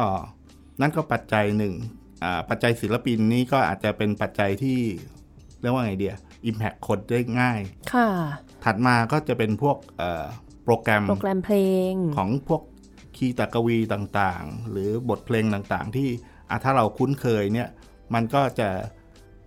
[0.82, 1.73] นั่นก็ปัจจัยหนึ่ง
[2.23, 4.80] อ่าปัจจัยศิลปินนี้ก็อาจจะเป็นปัจจัยที่
[5.62, 7.60] เรียกว่าไงดี impact คนได้ง่าย
[7.93, 8.10] ค่ะ
[8.63, 10.26] ถัดมาก็จะเป็นพวกเอ่อ
[10.63, 11.58] โปรแกรมโปรแกรมเพล
[11.91, 12.62] งของพวก
[13.15, 16.10] คีย์ตะกวีต่างๆ หรือบทเพลงต่างๆ ที่
[16.49, 17.69] อะถ้าเราคุ้นเคยเนี่ย
[18.13, 18.69] มันก็จะ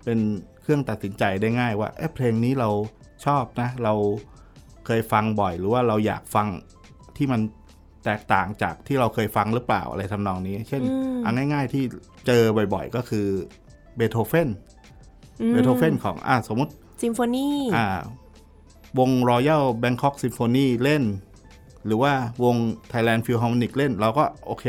[0.04, 0.18] เป็น
[0.62, 2.70] เครื่องตัดสินใจได้ง่ายว่าเอ๊ะเพลงนี้เรา
[3.24, 3.94] ชอบนะ เรา
[4.86, 6.46] เคยฟังบ่อย หรือว่าเราอยากฟัง
[7.16, 7.40] ที่มัน
[8.04, 11.84] แตกต่างจากที่เราเคยฟังหรือเปล่าอะไรทำนองนี้ เช่นอืมอันง่าย ๆที่
[12.26, 12.42] เจอ
[12.74, 13.26] บ่อยๆ ก็คือ
[13.96, 14.48] เบโธเฟน
[15.40, 17.86] อืมเบโธเฟนของอะสมมติซิมโฟนีอ่า
[18.98, 21.04] วง Royal Bangkok Symphony เล่น
[21.86, 22.12] หรือว่า
[22.44, 22.56] วง
[22.92, 24.66] Thailand Philharmonic เล่น เราก็โอเค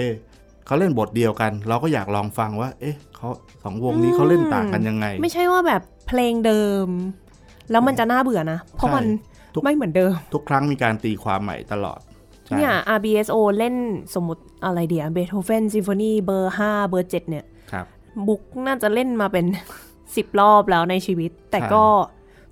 [0.72, 3.30] เขาเล่นบทเดียวกัน เราก็อยากลองฟังว่า เอ๊ะเขา
[3.64, 6.88] สองวงนี้เขาเล่นต่างกันยังไง ไม่ใช่ว่าแบบเพลงเดิม
[7.72, 9.06] แล้วมันจะน่าเบื่อนะ เพราะมัน
[9.54, 12.00] ทุกไม่เหมือนเดิม ทุกครั้งมีการตีความใหม่ตลอด
[12.46, 13.76] ใช่เนี่ย RBSO เล่น
[14.16, 17.86] สมมติอะไรเดียเบโธเฟนซิมโฟนีเบอร์ 5 เบอร์ 7 เนี่ยครับ
[18.28, 19.46] มุกน่าจะเล่นมาเป็น
[19.94, 21.86] 10 รอบแล้วในชีวิต แต่ใช่ก็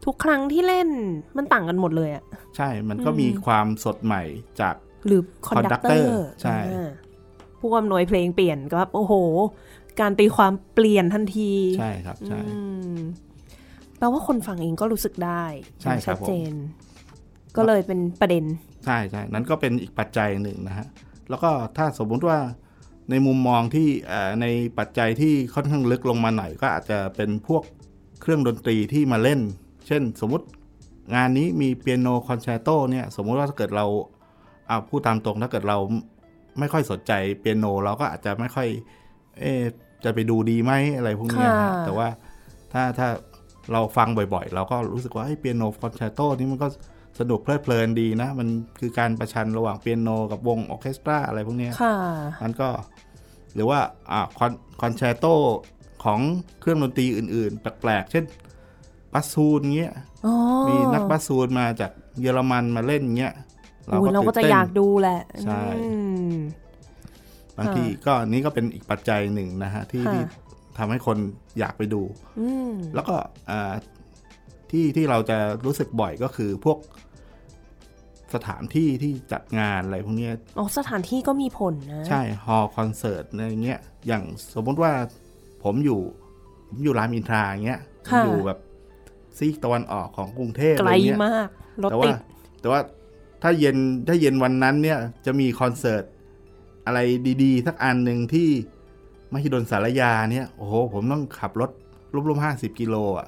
[0.06, 0.90] ทุกครั้งที่เล่น
[1.38, 2.24] มันต่างกันหมดเลยอะ
[2.58, 4.24] ใช่มันก็มีความสดใหม่
[4.62, 4.76] จาก
[5.08, 6.58] หรือคอนดักเตอ conductor ร์ใช่
[7.60, 9.14] ผู้อำนวยเพลงเปลี่ยนก็แบบโอ้โห
[10.00, 12.60] การตีความเปลี่ยนทันที ใช่ครับใช่อื
[12.96, 12.98] ม
[13.98, 15.44] แปลว่าคนฟังเองก็รู้สึกได้
[15.82, 16.54] ใช่ครับชัดเจน
[17.56, 18.44] ก็เลยเป็นประเด็น
[18.86, 20.88] ใช่ใช่นั้นก็เป็นอีกปัจจัยหนึ่งนะฮะ
[21.30, 22.40] แล้วก็ถ้าสมมุติว่า
[23.10, 24.46] ในมุมมองที่เอ่อใน
[24.78, 27.64] ปัจจัยที่ค่อนข้างลึกลงมาหน่อยก็อาจจะเป็นพวก
[28.22, 29.40] เครื่องดนตรีที่มาเล่น
[29.88, 30.46] เช่นสมมติ
[31.16, 33.86] งานนี้มีเปียโนคอนแชร์โตเนี่ยสมมุติว่าถ้าเกิดเรา
[34.68, 35.78] เอาพูดตามตรงถ้าเกิดเรา
[36.60, 38.68] ไม่ค่อยสนใจเปียโนเราก็อาจจะไม่ค่อย
[39.40, 39.62] เอ๊ะ
[40.04, 42.08] จะไปดูดีไหมอะไรพวกเนี้ยฮะค่ะแต่ว่า
[42.74, 43.08] ถ้าถ้า
[43.72, 46.68] เราฟังบ่อยๆ เราก็รู้สึกว่าเปียโนคอนแชร์โตนี่มันก็
[47.20, 48.48] สนุกเพลิดเพลินดีนะ มัน
[48.80, 51.96] คือการประชันระหว่างเปียโนกับวงออร์เคสตราอะไรพวกเนี้ยค่ะ
[52.44, 52.70] มันก็
[53.54, 53.80] หรือว่า
[54.12, 55.26] อ่าคอนคอนแชร์โต
[56.04, 56.20] ของ
[56.60, 58.26] เครื่องดนตรีอื่นๆ แปลกๆ เช่น
[59.14, 59.94] บัสซูนเงี้ย
[60.26, 60.36] อ๋อ
[60.68, 61.92] มีนักบัสซูนมาจาก
[62.22, 63.49] เยอรมันมาเล่นเงี้ยอุ๊ย
[64.14, 65.94] เราก็จะตื่นเต้นอยากดูแหละใช่อื
[66.34, 66.36] ม
[67.58, 70.24] บางทีก็นี้ก็เป็นอีกปัจจัยหนึ่งนะฮะที่ค่ะที่
[70.78, 71.18] ทำให้คน
[71.60, 72.02] อยากไปดู
[72.40, 73.16] อืมแล้วก็
[73.50, 73.74] อ่า
[74.72, 76.78] ที่ที่เราจะรู้สึกบ่อยก็คือพวก
[78.34, 84.24] สถานที่ที่จัดงานอะไรพวกเนี้ยอ๋อสถานที่ก็มีผลนะ ใช่ ฮอลคอนเสิร์ตอะไรเงี้ย อย่าง
[84.56, 84.92] สมมติว่า
[85.64, 86.02] ผมอยู่
[86.68, 88.60] ผมอยู่รามอินทราอย่างเงี้ยผมค่ะอยู่แบบ
[89.38, 91.48] ซีกตะวันออกของกรุงเทพไกอะลไรเงี้ยมาก
[91.84, 92.16] รถแต่ติว่าด
[92.62, 92.80] แต่ว่า
[93.42, 96.04] ถ้าเย็นถ้าเย็นวันนั้นเนี่ยจะมีคอนเสิร์ต
[96.86, 97.00] อะไร
[97.44, 98.50] ดีๆ สักอันหนึ่งที่
[99.34, 101.70] มหิดลสารยาเนี่ยโอ้โหผมต้องขับรถ
[102.14, 103.28] รวมๆห้าสิบกิโลอะ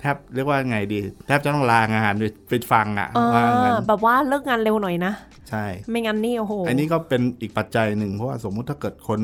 [0.00, 5.12] แทบเรียกว่าไงดี แทบจะต้องลางานไปไปฟังอะอ่าว่างั้นแบบว่าเลิกงานเร็วหน่อยนะ
[5.48, 9.20] ใช่ ไม่งั้นนี่โอ้โหอันนี้ก็เป็นอีกปัจจัยหนึ่งเพราะว่าสมมุติถ้าเกิดคน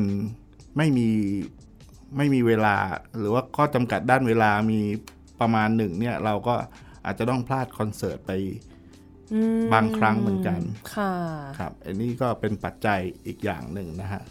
[0.77, 1.07] ไม่มี
[2.17, 2.75] ไม่มีเวลา
[3.19, 4.79] หรือว่าข้อจำกัดด้านเวลามี
[5.39, 6.55] ประมาณหนึ่งเนี่ย เราก็
[7.05, 8.76] อาจจะต้องพลาดคอนเสิร์ตไปอืม
[9.73, 10.59] บางครั้งเหมือนกัน
[10.93, 11.13] ค่ะ
[11.59, 14.21] ครับอันนี้ก็เป็นปัจจัยอีกอย่างหนึ่งนะฮะ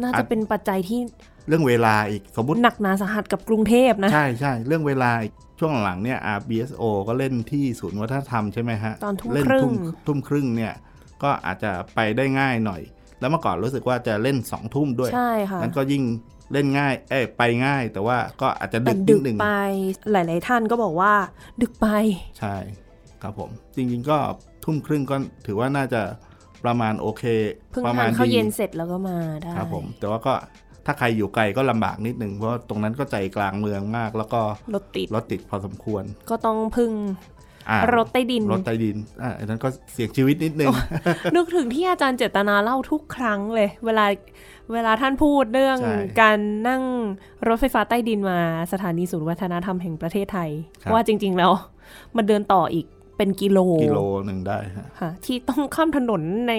[0.00, 1.00] น่าอาจะจเป็นปัจจัยที่
[1.48, 9.74] เรื่องเวลาอีกสมมติหนักหนาสาหัสกับกรุงเทพนะ ใช่ใช่เรื่องเวลาอีกช่วงหลังเนี่ย RBSO ก็เล่นที่ศูนย์วัฒนธรรมใช่ไหมฮะตอนทุ่มเล่นครึ่งทุ่ม
[10.06, 10.74] ทุ่มครึ่งเนี่ย
[11.22, 12.82] ก็อาจจะไปได้ง่ายหน่อย
[13.20, 16.02] แล้วเมื่อก่อนรู้สึกว่าจะเล่นสองทุ่มด้วยใช่ค่ะนั้นก็ยิ่ง
[16.52, 19.50] เล่นง่าย เอ้ยไปง่าย แต่ว่าก็อาจจะดึแต่กดึนิกดหนึ่งไป
[20.12, 21.12] หลาย ๆ ท่านก็บอกว่า
[21.62, 21.86] ดึกไป
[22.38, 22.56] ใช่
[23.22, 24.18] ครับผม จริงๆก็
[24.64, 26.02] ทุ่มครึ่งก็ถือว่าน่าจะ
[26.64, 27.24] ประมาณโอเค
[27.70, 30.34] เพิ่งประมาทาณนข้าวดีเย็นเสร็จแล้วก็มาได้ครับผมแต่ว่าก็
[30.86, 34.40] ถ้าใครอยู่ไกลก็ลำบากนิดนึงเพราะว่าตรงนั้นก็ใจกลางเมืองมาก แล้วก็
[34.74, 36.92] รถติดรถติดพอสมควร ก็ต้องพึ่ง
[37.70, 40.68] อ่ารถใต้ดินรถใต้ดินอ่าอันนั้นก็เสี่ยงชีวิตนิดนึง
[41.34, 44.06] นึกถึงที่อาจารย์เจตนาเล่าทุกครั้งเลย เวลา
[44.72, 46.82] เวลาท่านพูดเรื่องใช่การนั่ง
[47.48, 48.38] รถไฟฟ้าใต้ดินมา
[48.72, 50.50] สถานีศูนย์วัฒนธรรมแห่งประเทศไทย
[50.82, 51.52] ครับว่าจริง ๆ แล้ว
[52.16, 52.86] มันเดินต่ออีก
[53.20, 56.52] เป็นกิโลกิโลหนึ่งได้ฮะค่ะที่ต้องข้ามถนนใน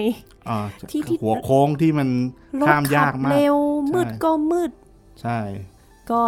[0.48, 0.58] อ่า
[0.90, 2.08] ที่ที่หัวโค้งที่มัน
[2.60, 4.72] รถข้ามขัยากมากเร็วใช่มืดก็มืด
[5.22, 5.38] ใช่
[6.10, 6.20] ก็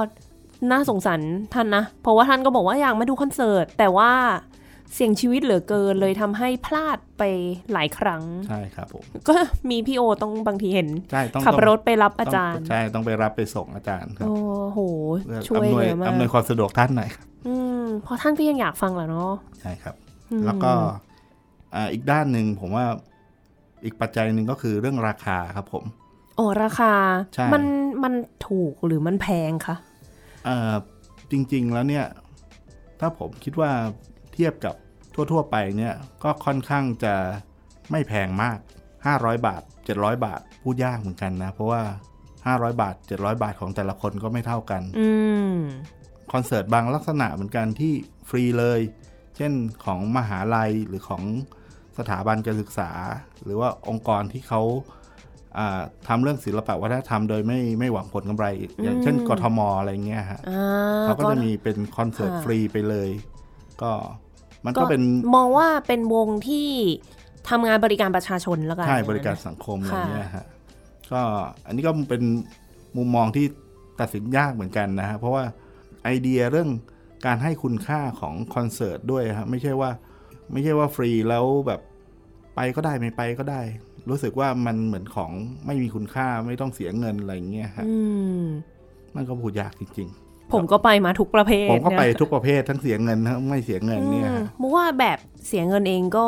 [0.71, 1.21] น่าสงสาร
[1.55, 4.13] ท่านนะ เพราะว่าท่านก็บอกว่าอยากมาดูคอนเสิร์ต แต่ว่า
[4.95, 7.23] เสี่ยงชีวิตเหลือเกินเลยทำให้พลาดไป
[7.73, 9.35] หลายครั้ง ใช่ครับผม ก็
[9.71, 14.37] มีพี่โอต้องบางทีเห็นใช่ต้องขับต้องรถไปรับอาต้องจารย์ ใช่ ต้องไปรับไปส่งอาจารย์ครับ โอ้
[14.73, 14.81] โห
[15.25, 20.04] เพื่อช่วยอำนวยเหลือมากอำนวยความสะดวกท่านหน่อยครับอืมเพราะท่านก็ยังอยากฟังแหละเนาะ ใช่ครับอืม
[20.47, 20.73] แล้วก็
[21.75, 22.87] อ่าอีกด้านหนึ่งผมว่า
[23.85, 25.85] อีกปัจจัยหนึ่งก็คือเรื่องราคาครับผม
[26.37, 26.93] โอ้ราคา
[27.35, 27.65] ใช่มัน
[28.03, 28.15] มัน
[28.49, 29.77] ถูกหรือมันแพงคะ
[30.45, 30.75] เอ่อ
[31.31, 32.07] จริง ๆ แล้วเนี่ย
[33.01, 33.71] ถ้าผมคิดว่า
[34.33, 34.75] เทียบกับ
[35.15, 37.15] ทั่ว ๆ ไปเนี่ย ก็ค่อนข้างจะ
[37.91, 38.59] ไม่แพงมาก
[39.03, 39.63] 500 บาท
[39.95, 41.83] 700 บาท พูดยากเหมือนกันนะ เพราะว่า
[42.57, 45.09] 500 บาท 700 บาทของแต่ละคนก็ไม่เท่ากันอื
[45.55, 45.57] ม
[46.33, 47.93] คอนเสิร์ตบางลักษณะเหมือนกันที่
[48.29, 48.81] ฟรีเลย
[49.37, 49.53] เช่น
[49.85, 51.23] ของมหาลัยหรือของ
[51.99, 52.91] สถาบันการศึกษา
[53.45, 54.63] หรือว่าองค์กรที่เขา
[55.59, 58.47] อ่าทำเรื่องศิลปะวัฒนธรรมโดยไม่ไม่หวังผลกำไร
[58.83, 63.11] อย่างเช่นอืมกทมอะไรเงี้ยฮะอ่าเขาก็จะมีเป็นคอนเสิร์ตค่ะฟรีไปเลย
[63.83, 63.93] ก็
[64.65, 65.03] มันก็เป็น
[65.37, 66.69] มองว่าเป็นวงที่
[67.49, 70.47] ทำงานบริการประชาชนแล้วกันใช่อย่งนั้นบริการสังคมอะไรค่ะเงี้ยฮะ
[71.13, 71.21] ก็
[71.67, 72.23] อันนี้ก็เป็น
[72.97, 73.47] มุมมองที่
[74.01, 75.43] ตัดสินยากเหมือนกันนะฮะเพราะว่า
[76.05, 76.69] ไอเดียเรื่อง
[77.27, 79.91] การให้คุณค่าของคอนเสิร์ตด้วยฮะไม่ใช่ว่า
[80.53, 81.81] ไม่ใช่ว่าฟรีแล้วแบบ
[82.57, 83.63] ไปก็ได้ไม่ไปก็ได้
[84.11, 85.33] รู้สึกว่ามันเหมือนของ
[85.67, 87.97] ไม่มีคุณค่าไม่ต้องเสียเงินอะไรเงี้ยฮะอื
[88.41, 88.45] ม
[89.17, 90.11] มันก็พูดยากจริง
[90.53, 96.27] ผมก็ไปมาทุกประเภทๆผมก็ไปเนี่ยทุกประเภททั้งเสียเงินทั้งไม่เสียเงินเนี่ยอืมฮะมุกว่าแบบเสียเงินเองก็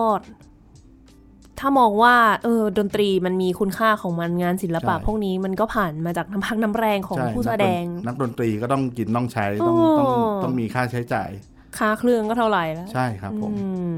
[1.60, 2.14] ถ้ามองว่า
[2.44, 10.10] เออดนตรีมันมีคุณค่าของมันงานศิลปะใช่พวกนี้มันก็ผ่านมาจากน้ำพักน้ำแรงของใช่ผู้แสนักดนงนักดนตรีก็ต้องกินต้องใช้ต้องโอ้ต้อง
[10.44, 11.30] ต้องมีค่าใช้จ่าย
[11.78, 13.96] ค่าเครื่องก็เท่าไหร่แล้ว ใช่ครับผมอืม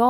[0.00, 0.08] ก็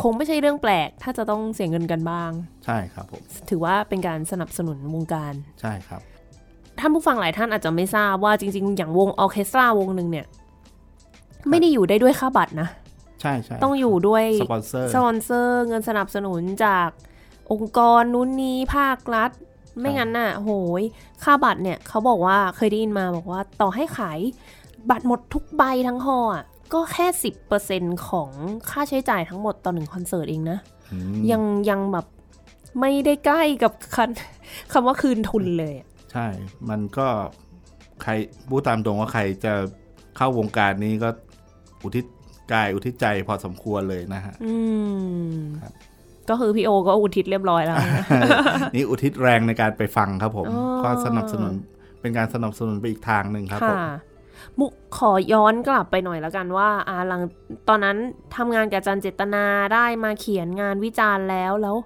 [0.00, 2.30] คงไม่ใช่เรื่องแปลก ถ้าจะต้องเสียเงินกันบ้าง
[2.64, 6.00] ใช่ครับผม ถือว่าเป็นการสนับสนุนวงการใช่ครับ
[6.80, 10.26] ท่านผู้ฟังหลายท่านอาจจะไม่ทราบว่าจริง ๆ อย่างวงออร์เคสตราวงหนึ่งเนี่ย
[11.50, 12.68] ไม่ได้อยู่ได้ด้วยค่าบัตรนะ
[13.20, 16.88] ใช่ใช่ต้องอยู่ด้วยสปอนเซอร์สปอนเซอร์เงินสนับสนุนจาก
[17.52, 19.30] องค์กรนู้นนี้ภาครัฐ
[19.78, 20.82] ไม่งั้นน่ะ โหย
[21.24, 24.18] ค่าบัตรเนี่ยเขาบอกว่าเคยได้ยินมาบอกว่าต่อให้ขาย
[24.90, 28.30] บัตรหมดทุกใบทั้งห่ออะก็แค่สิบเปอร์เซ็นต์ของ
[28.70, 30.58] ค่าใช้จ่ายทั้งหมดต่อหนึ่งคอนเสิร์ตเองนะ
[31.30, 32.06] ยังยังแบบ
[32.80, 34.10] ไม่ได้ใกล้กับคัน
[34.72, 35.74] คำว่าคืนทุนเลย
[36.12, 36.26] ใช่
[36.68, 37.08] มันก็
[38.02, 38.12] ใคร
[38.48, 39.52] พูดตามตรงว่าใครจะ
[40.16, 41.10] เข้าวงการนี้ก็
[41.82, 42.04] อุทิศ
[42.52, 44.54] กายอุทิศใจพอสมควรเลยนะฮะอื
[45.30, 45.34] ม
[46.28, 48.04] ก็คือพี่โอก็อุทิศเรียบร้อยแล้วนะ
[48.74, 51.52] นี่อุทิศแรงในการไปฟังครับผมอ๋อก็สนับสนุน
[52.00, 53.84] เป็นการสนับสนุนไปอีกทางหนึ่งครับผมค่ะ
[54.58, 57.22] มุกขอย้อนกลับไปหน่อยแล้วกันว่าอ่าหลัง
[57.68, 57.96] ตอนนั้น
[58.36, 61.76] ทำงานกับอาจารย์เจตนาได้มาเขียนงานวิจารณ์แล้วแล้ว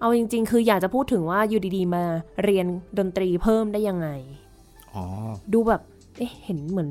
[0.00, 2.02] เอาจริง ๆ คืออยากจะพูดถึงว่าอยู่ดีๆ มา
[2.44, 2.66] เรียน
[2.98, 4.08] ดนตรีเพิ่มได้ยังไง
[4.94, 5.04] อ๋อ
[5.52, 5.82] ดูแบบ
[6.18, 6.90] เอ๊ะเห็นเหมือน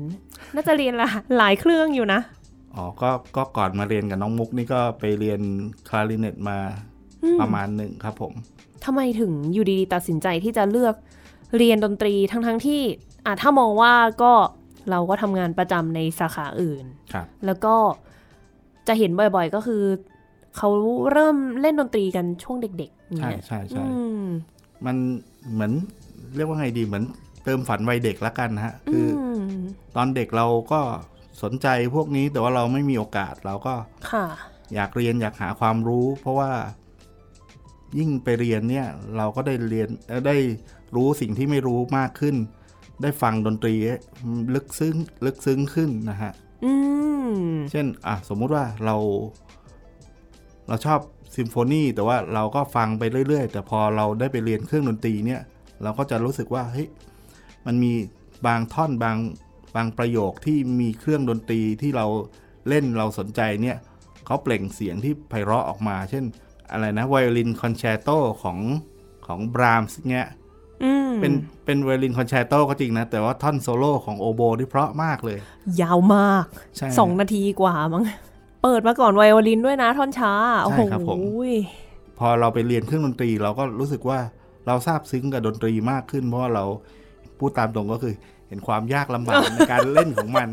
[0.54, 2.20] น่าจะเรียนละหลายเครื่องอยู่นะ
[2.78, 5.40] อ๋อก็ก็ก่อนมาเรียนกับน้องมุกนี่ก็ไปเรียน
[5.88, 6.58] คลาริเนตมา
[7.40, 8.32] ประมาณหนึ่งครับผม
[8.84, 10.94] ทำไมถึงอยู่ดีๆตัดสินใจที่จะเลือก
[11.56, 12.82] เรียนดนตรีทั้งๆที่
[13.26, 14.32] อะถ้ามองว่าก็
[14.90, 17.74] เราก็ทำงานประจำในสาขาอื่นครับแล้วก็
[18.88, 19.82] จะเห็นบ่อยๆก็คือ
[20.56, 20.68] เขา
[21.12, 24.24] เริ่มเล่นดนตรีกันช่วงเด็กๆอย่างใช่เงี้ยใช่ใช่อืม
[24.86, 24.96] มัน
[25.52, 25.72] เหมือน
[26.36, 27.04] เรียกว่าไงดีเหมือน
[27.44, 29.22] เติมฝันวัยเด็กละกันนะฮะ คืออ
[29.58, 29.60] ม
[29.96, 30.80] ตอนเด็กเราก็
[31.42, 33.74] สนใจพวกนี้แต่ว่าเราไม่มีโอกาสเราก็
[34.10, 34.26] ค่ะ
[34.74, 36.50] อยากเรียนอยากหาความรู้ เพราะว่า
[37.98, 40.36] ยิ่งไปเรียนเนี่ย เราก็ได้เรียนเอ่อได้
[40.96, 42.36] รู้สิ่งที่ไม่รู้มากขึ้น
[43.02, 43.74] ได้ฟังดนตรี
[44.54, 44.96] ลึกซึ้ง
[45.26, 46.32] ลึกซึ้งขึ้นนะฮะ
[46.64, 46.72] อื
[47.30, 48.96] มเช่น อะ สมมุติว่าเรา
[50.68, 51.00] เราชอบ
[51.36, 55.40] ซิมโฟนีแต่ว่าเราก็ฟังไปเรื่อย ๆ แต่พอเราได้ไปเรียนเครื่องดนตรีเนี่ย
[55.82, 56.88] เราก็จะรู้สึกว่าเฮ้ย
[57.66, 57.92] มันมี
[58.46, 59.16] บางท่อนบาง
[59.78, 62.06] บางประโยคที่มีเครื่องดนตรีที่เรา
[62.68, 63.76] เล่นเราสนใจเนี่ย
[64.26, 66.24] เขาเปล่งเสียงที่ไพเราะออกมา เช่น
[66.72, 68.10] อะไรนะไวโอลินคอนแชร์โต
[68.42, 68.58] ของ
[69.26, 70.26] ของบรามส์เนี่ย
[70.84, 71.32] อืมเป็น
[71.64, 75.38] เป็นไวโอลินคอนแชร์โตก็จริงนะ แต่ว่าท่อนโซโล่ของโอโบที่เพราะมากเลย
[75.82, 76.44] ยาวมาก
[76.76, 78.04] ใช่สองนาทีกว่ามั้ง
[78.62, 81.18] เปิดมาก่อนไวโอลินด้วยนะท่อนช้าโอ้โหใช่ครับผม
[82.18, 84.18] พอเราไปเรียนเครื่องดนตรีเราก็รู้สึกว่า
[84.66, 86.64] เราซาบซึ้งกับดนตรีมากขึ้น เพราะว่าเรา
[87.38, 88.14] พูดตามตรงก็คือ
[88.48, 90.48] เห็นความยากลำบากในการเล่นของมัน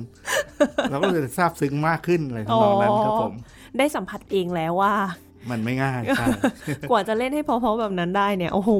[0.89, 3.33] เราก็เลยซาบซึ้งมากขึ้นอะไรทำนองนั้นครับผม
[3.77, 4.93] ได้สัมผัสเองแล้วว่า
[5.51, 6.27] มันไม่ง่ายใช่
[6.89, 8.71] กว่าจะเล่นให้เพอๆแบบนั้นได้เนี่ย โอ้โห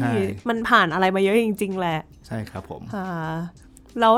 [0.00, 0.12] ใช่
[0.48, 3.10] มันผ่านอะไรมาเยอะจริง ๆ แหละ ใช่ครับผมค่ะ
[4.00, 4.14] แล้ว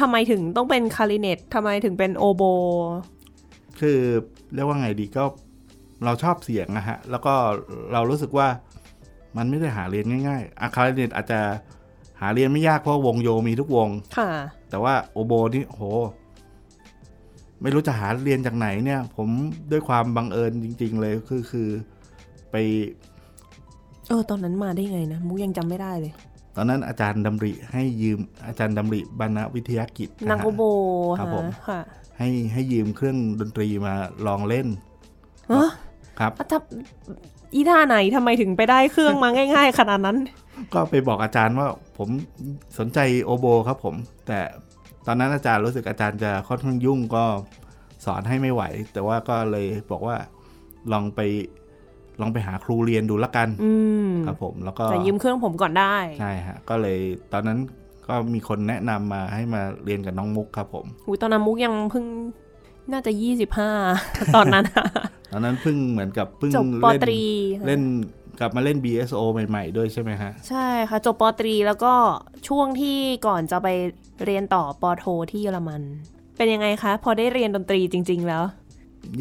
[0.00, 2.42] ทำไมถึงต้องเป็นคาริเนตทำไมถึงเป็นโอโบ
[3.80, 3.98] คือ
[4.54, 5.24] เรียกว่าไงดีก็
[6.04, 7.34] เราชอบเสียงนะฮะ แล้วก็
[7.92, 8.48] เรารู้สึกว่า
[9.36, 11.40] มันไม่ได้หาเรียนง่ายๆอาคาริเนตอาจจะ
[12.20, 14.30] หาเรียนไม่ยากเพราะวงโยมีทุกวง ค่ะ
[14.70, 15.82] แต่ว่าโอโบนี่โห
[17.62, 19.28] ไม่รู้จะหาเรียนจากไหนเนี่ย ผม
[19.70, 21.68] ด้วยความบังเอิญจริง ๆ เลยคือคือ
[22.50, 22.56] ไป
[24.08, 26.12] เออ ตอนนั้นมาได้ไงนะ มุกยังจำไม่ได้เลย
[26.56, 30.62] ตอนนั้นอาจารย์ดำริให้ยืมอาจารย์ดำริบรรณวิทยากิจนางฮะโอโบ
[31.18, 31.80] ครับผมค่ะ
[32.18, 33.94] ให้ให้ยืมเครื่องดนตรีมา
[34.26, 34.66] ลองเล่น
[35.52, 35.68] ฮะ
[36.18, 36.58] ครับอะถ้า
[37.54, 40.16] อีท่าไหนทำไมถึงไปได้เครื่องมาง่าย ๆ ขนาดนั้น
[40.74, 42.08] ก็ไปบอกอาจารย์ว่าผม
[42.78, 43.94] สนใจโอโบครับผม
[44.26, 44.40] แต่
[45.06, 47.24] ตอนนั้นอาจารย์รู้สึกอาจารย์จะค่อนข้างยุ่งก็
[48.04, 48.62] สอนให้ไม่ไหว
[48.92, 50.16] แต่ว่าก็เลยบอกว่า
[50.92, 51.20] ลองไป
[52.20, 53.72] ลองไปหาครูเรียนดูละกันอื
[54.06, 56.98] มครับผม แล้วก็แต่ยืมเครื่องผมก่อนได้ใช่ฮะก็เลย
[57.32, 57.58] ตอนนั้น
[58.08, 62.04] ก็มีคนแนะนำมาให้มาเรียนกับน้องมุกครับผมอุยตอนนั้นมุกยังเพิ่ง
[62.92, 63.70] น่าจะยี่สิบห้า
[64.36, 64.86] ตอนนั้นอะ
[65.32, 67.20] ตอนนั้นเพิ่งเหมือนกับเพิ่งจบปอเล่นตรี
[67.66, 67.82] เล่น
[68.40, 71.94] กลับมาเล่น BSO ใหม่ ๆ ด้วยใช่ไหมฮะ ใช่ค่ะ จบปอตรีแล้วก็
[72.48, 73.68] ช่วงที่ก่อนจะไป
[74.24, 75.82] เรียนต่อปอโทที่เยอรมัน
[76.36, 78.42] เป็นยังไงคะ พอได้เรียนดนตรีจริง ๆ แล้ว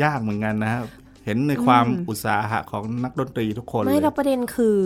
[0.04, 0.86] ยากเหมือนกันนะครับ
[1.26, 4.78] เห็นในความอืมอุตสาหะของนักดนตรีทุกคนเลไม่ยแล้วประเด็นคือ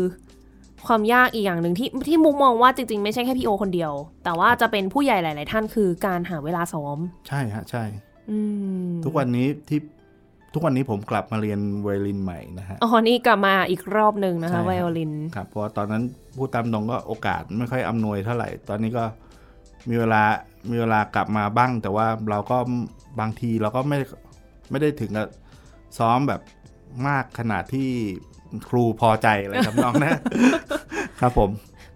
[0.87, 3.91] ความยากอีกอย่างหนึ่งที่ที่มุกมองว่าจริง ๆ ไม่ใช่แค่พี่โอคนเดียว
[4.23, 7.83] แต่ว่าจะเป็นผู้ใหญ่หลาย ๆ ท่านคือการหาเวลาซ้อม ใช่ฮะใช่
[8.29, 8.39] อื
[8.87, 9.79] มทุกวันนี้ที่
[10.53, 16.03] ทุกวันนี้ผมกลับมาเรียนไวโอลินใหม่นะฮะอ๋อนี่กลับมาอีกรอบหนึ่งนะใช่คะครับไวโอลินครับเพราะว่าตอนนั้น
[16.37, 19.03] พูดตามตรงก็โอกาสไม่ค่อยอำนวยเท่าไหร่ ตอนนี้ก็
[19.89, 20.23] มีเวลา
[20.69, 22.57] มีเวลากลับมาบ้าง แต่ว่าเราก็
[23.19, 23.97] บางทีเราก็ไม่
[24.71, 25.27] ไม่ได้ถึงกับ
[25.97, 26.41] ซ้อมแบบ
[27.07, 27.89] มากขนาดที่
[28.69, 30.11] ครูพอใจอะไรทำนองนะ
[31.21, 31.49] ครับผม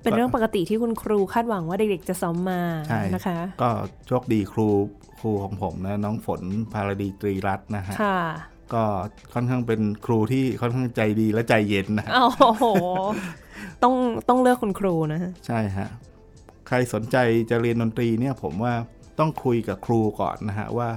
[0.03, 3.69] เป็นเรื่องปกติที่คุณครูคาดหวังว่าเด็กๆจะซ้อมมาใช่นะคะ ก็
[4.07, 4.67] โชคดีครู
[5.21, 6.41] ครูของผมนะน้องฝน
[6.73, 8.21] พาราดีตรีรัตน์นะฮะค่ะ
[8.73, 8.83] ก็
[9.33, 12.65] ค่อนข้างเป็นครูที่ค่อนข้างใจดีและใจเย็นนะฮะโอ้โห
[13.83, 13.93] ต้อง
[14.29, 15.87] ต้องเลือกคุณครูนะฮะใช่ฮะ
[16.67, 17.17] ใครสนใจ
[17.49, 18.73] จะเรียนดนตรีเนี่ยผมว่า
[19.19, 20.89] ต้องคุยกับครูก่อนนะฮะว่า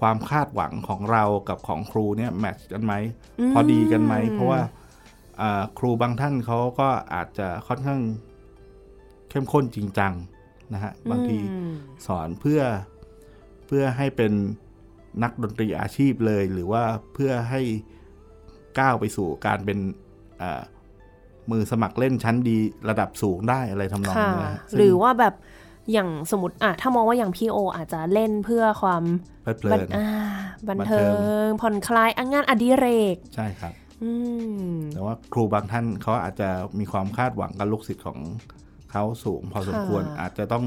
[0.00, 2.92] ความคาดหวังของเรากับของครูเนี่ยแมทช์กันไหม
[3.48, 4.60] มพอดีกันไหม เพราะว่า
[5.40, 8.00] อ่าครูบางท่านเขาก็อาจจะค่อนข้าง
[9.30, 10.12] เข้มข้นจริงจัง
[10.74, 11.72] นะฮะบางทีอืม
[12.06, 12.60] สอนเพื่อ
[13.66, 14.32] เพื่อให้เป็น
[15.22, 16.82] นักดนตรีอาชีพเลย หรือว่า
[17.14, 17.60] เพื่อให้
[18.78, 19.78] ก้าวไปสู่การเป็น
[21.50, 22.56] มือสมัครเล่นชั้นดี
[22.88, 25.34] ระดับสูงได้อะไรทำนองนี้หรือว่าแบบ
[25.92, 29.02] อย่างสมมติอะถ้ามองว่าอย่างพี่โอ อาจจะเล่นเพื่อความ
[29.42, 29.88] เพลิน
[30.68, 31.04] บันเทิ
[31.42, 33.72] ง ผ่อนคลายงานอดิเรก ใช่ครับ
[34.94, 36.48] แต่ว่าครูบางท่านเขาอาจจะ
[36.78, 38.18] มีความคาดหวังกับลูกศิษย์ของ
[38.92, 40.64] เขาสูง พอสมควรอาจจะต้อง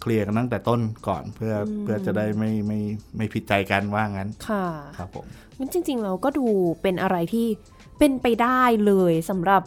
[0.00, 2.80] เคลียร์กันตั้งแต่ต้นก่อนเพื่อเพื่อจะได้ไม่ไม่
[3.16, 4.66] ไม่ผิดใจกันว่างั้น ค่ะ
[4.98, 5.26] ครับผม
[5.58, 6.46] มันจริง ๆ เราก็ดู
[6.82, 7.46] เป็นอะไรที่
[7.98, 9.62] เป็นไปได้เลยสำหรับ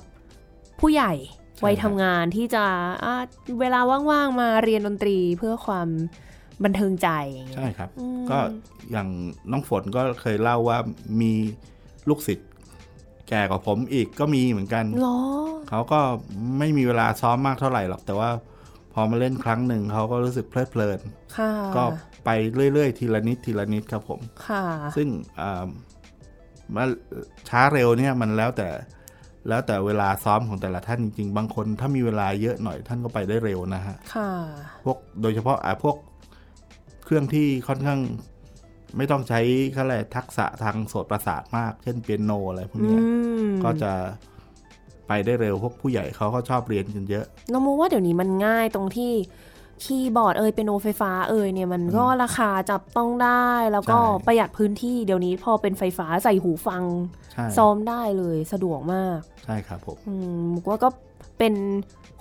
[0.79, 1.13] ผู้ใหญ่
[1.65, 2.63] วัยทำงานที่จะ
[3.59, 3.79] เวลา
[4.11, 5.87] ว่าง ๆ มาเรียนดนตรีเพื่อความ
[6.63, 7.09] บันเทิงใจ
[7.55, 7.89] ใช่ครับ
[8.31, 8.39] ก็
[8.91, 9.07] อย่าง
[9.51, 10.77] น้องฝนก็เคยเล่าว่า
[11.21, 11.31] มี
[12.09, 12.49] ลูกศิษย์
[13.29, 14.85] แก่กว่าผมอีกก็มีเหมือนกัน
[15.69, 15.99] เขาก็
[16.59, 18.29] ไม่มีเวลาซ้อมมากเท่าไหร่หรอกแต่ว่า
[18.93, 20.99] พอมาเล่นครั้งหนึ่งเขาก็รู้สึกเพลิดเพลิน
[21.75, 21.83] ก็
[22.25, 22.29] ไป
[22.73, 24.19] เรื่อย ๆ ทีละนิดทีละนิดครับผม
[24.95, 25.07] ซึ่ง
[26.75, 26.83] มา
[27.49, 28.69] ช้าเร็วเนี่ยมันแล้วแต่
[29.49, 34.29] แล้วแต่เวลาซ้อมของแต่ละท่านจริง ๆ บางคนถ้ามีเวลาเยอะหน่อยท่านก็ไปได้เร็วนะฮะค่ะ
[34.85, 35.97] พวกโดยเฉพาะอ่าพวก
[37.05, 37.99] เครื่องที่ค่อนข้าง
[38.97, 39.41] ไม่ต้องใช้
[39.75, 42.97] อะไรทักษะทางโสตประสาทมาก เช่นเปียโนอะไรพวกนี้
[43.63, 43.91] ก็จะ
[45.07, 49.11] ไปได้เร็วพวกผู้ใหญ่เขาก็ชอบเรียนกันเยอะเรามองว่าเดี๋ยวนี้มันง่ายตรงที่
[49.83, 56.83] คีย์บอร์ดเอ่ยเป็นโนไฟฟ้าเอ่ยเนี่ยมันก็ราคาจับต้องได้แล้วก็ประหยัดพื้นที่เดี๋ยวนี้พอเป็นไฟฟ้าใส่หูฟัง
[57.57, 59.97] ซ้อมได้เลยสะดวกมาก ใช่ครับผม
[60.53, 60.89] มุกว่าก็
[61.39, 61.53] เป็น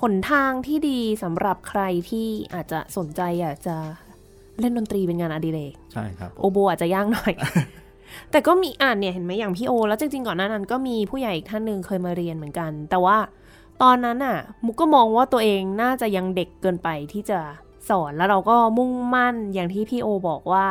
[0.03, 3.77] หนทางที่ดีสำหรับใครที่อาจจะสนใจอยากจะ
[4.61, 7.33] เล่นดนตรีเป็นงานอดิเรกใช่ครับ โอโบอาจจะยากหน่อย
[8.31, 13.17] แต่ก็มีอ่านเนี่ยเห็นไหมอย่างพี่โอ แล้วจริงๆก่อนหน้านั้นก็มีผู้ใหญ่อีกท่านหนึ่งเคยมาเรียนเหมือนกัน แต่ว่า
[13.83, 17.41] ตอนนั้นอะมุกก็มองว่าตัวเองน่าจะยังเด็กเกินไปที่จะ
[17.89, 20.67] สอนแล้วเราก็มุ่งมั่นอย่างที่พี่โอบอกว่า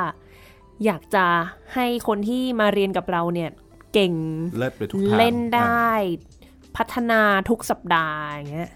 [0.85, 1.25] อยากจะ
[1.73, 3.49] ให้คนที่มาเรียนกับเราเนี่ย
[3.93, 4.13] เก่ง
[4.59, 5.87] เเล่นได้
[6.77, 8.71] พัฒนาทุกสัปดาห์อย่างเงี้ย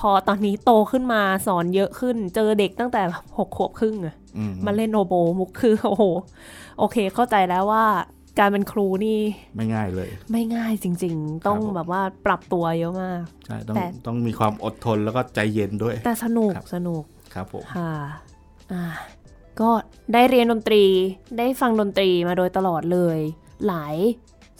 [0.00, 3.02] พอตอนนี้โตขึ้นมาสอนเยอะขึ้น เจอเด็กตั้งแต่
[3.38, 4.14] หกขวบครึ่งอะ
[4.66, 6.04] มาเล่นโอโบมุกคือโอ้โห
[6.78, 7.84] โอเคเข้าใจแล้วว่า
[8.38, 9.20] การเป็นครูนี่
[9.56, 17.02] ไม่ง่ายเลย ไม่ง่ายจริง ๆ ต้องแบบว่าปรับตัวเยอะมากใช่ต้องต้องมีความอดทนแล้วก็ใจเย็นด้วย แต่สนุกสนุก
[17.34, 17.92] ครับผมค่ะ
[18.72, 18.84] อ่า
[19.60, 19.70] ก็
[20.12, 20.84] ได้เรียนดนตรี
[21.38, 23.18] ได้ฟังดนตรีมาโดยตลอดเลย
[23.66, 23.96] หลาย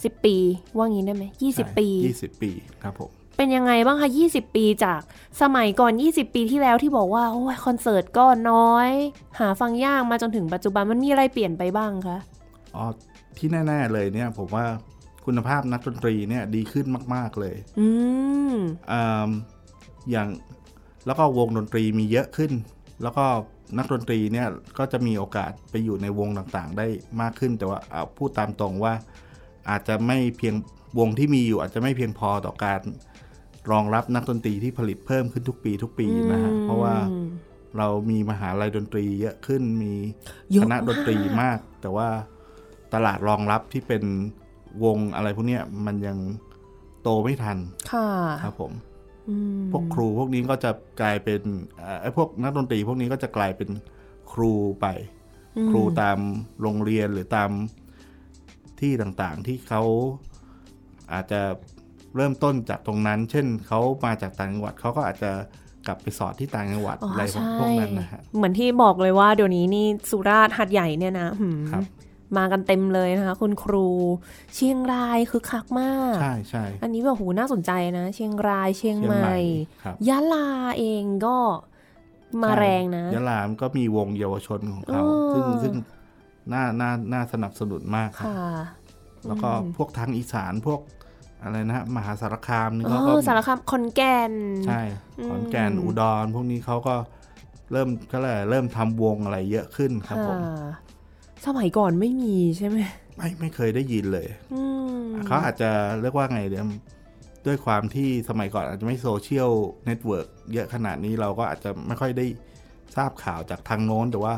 [0.03, 0.37] สิบปี
[0.77, 2.51] ว่างี้ได้ไหมยี่สิบปียี่สิบปี
[2.83, 3.11] ครับผม
[3.45, 5.01] เป็นยังไงบ้างคะยี่สิบปีจาก
[5.43, 8.91] สมัยก่อนยี่สิบปีที่แล้วที่บอกว่าโอ้ยคอนเสิร์ตก็น้อย
[9.39, 12.19] หาฟังยากมาจนถึงปัจจุบันมันมีอะไรเปลี่ยนไปบ้างคะ
[12.75, 12.85] อ๋อ
[13.37, 14.65] ที่แน่ๆเลยเนี่ยผมว่า
[15.25, 17.89] คุณภาพนักดนตรีเนี่ยดีขึ้นมาก ๆเลย อื
[18.53, 18.55] ม
[18.93, 19.31] อ่า
[20.11, 20.29] อย่าง
[21.07, 22.53] แล้วก็วงดนตรีมีเยอะขึ้น
[23.03, 23.25] แล้วก็
[23.79, 24.47] นักดนตรีเนี่ย
[24.79, 26.87] ก็จะมีโอกาสไปอยู่ในวงต่างๆ ได้
[27.21, 28.95] มากขึ้นแต่ว่าเอาพูดตามตรงว่า
[29.71, 30.55] อาจจะไม่เพียง
[30.99, 32.81] วงที่มีอยู่อาจจะไม่เพียงพอต่อการ
[33.71, 36.95] รองรับนักดนตรีที่ผลิตเพิ่มขึ้นทุกปีทุกปีนะฮะเพราะว่า
[37.79, 39.93] เรามีมหาลัยดนตรีเยอะขึ้นมี
[40.61, 42.09] คณะดนตรีมาก แต่ว่า
[42.95, 44.05] ตลาดรองรับที่เป็น
[44.85, 46.19] วงอะไรพวกนี้มันยัง
[47.03, 47.59] โตไม่ทัน
[47.93, 48.09] ค่ะ
[48.45, 48.73] ครับผม
[49.73, 51.41] พวกครูพวกนี้ก็จะกลายเป็น
[52.01, 53.71] ไอ้พวกนักดนตรีพวกนี้ก็จะกลายเป็น
[54.33, 54.87] ครูไป
[55.71, 56.19] ครูตาม
[56.63, 57.51] โรงเรียนหรือตาม
[58.81, 59.83] ที่ต่างๆ ที่เขา
[61.13, 61.41] อาจจะ
[62.17, 65.31] เริ่มต้นจากตรงนั้น เช่นเขามาจากต่างจังหวัดเขาก็อาจจะ
[65.87, 67.23] กลับไปสอนที่ต่างจังหวัดอะไร
[67.59, 71.29] พวกนั้นนะฮะเหมือนที่บอกเลยว่าเดี๋ยวนี้นี่สุราษฎร์หัดใหญ่เนี่ยนะ
[71.73, 71.85] ครับ
[72.37, 73.89] มากันเต็มเลยนะคะคุณครู
[74.55, 79.37] เชียงรายคือคักมาก ใช่ใช่อันนี้แบบหูน่าสนใจนะ เชียงรายเชียงใหม่
[80.09, 80.49] ยะลา
[80.79, 81.37] เองก็
[82.43, 85.75] มาแรงนะยะลามก็มีวงเยาวชนของเขาซึ่งซึ่ง
[86.53, 88.27] น่าน่าน่าสนับสนุนมากค่ะ
[89.27, 90.81] แล้วก็พวกทางอีสานพวก
[91.45, 94.33] อะไรนะมหาสารคามนี่เขาก็สารคามขอนแก่น
[94.67, 94.81] ใช่
[95.29, 96.95] ขอนแก่นอุดรพวกนี้เขาก็
[97.73, 100.39] เริ่มก็เลยเริ่มทำวงอะไรเยอะขึ้นครับผม
[101.47, 102.79] สมัยก่อนไม่มีใช่ไหม
[103.17, 104.27] ไม่ไม่เคยได้ยินเลย
[105.27, 106.67] เขาอาจจะเรียกว่าไงเดี๋ยว
[107.47, 109.51] ด้วยความที่สมัยก่อนอาจจะไม่ social
[109.87, 112.27] network เยอะขนาดนี้เราก็อาจจะไม่ค่อยได้
[112.97, 114.35] ทราบข่าวจากทางโน้น แต่ว่า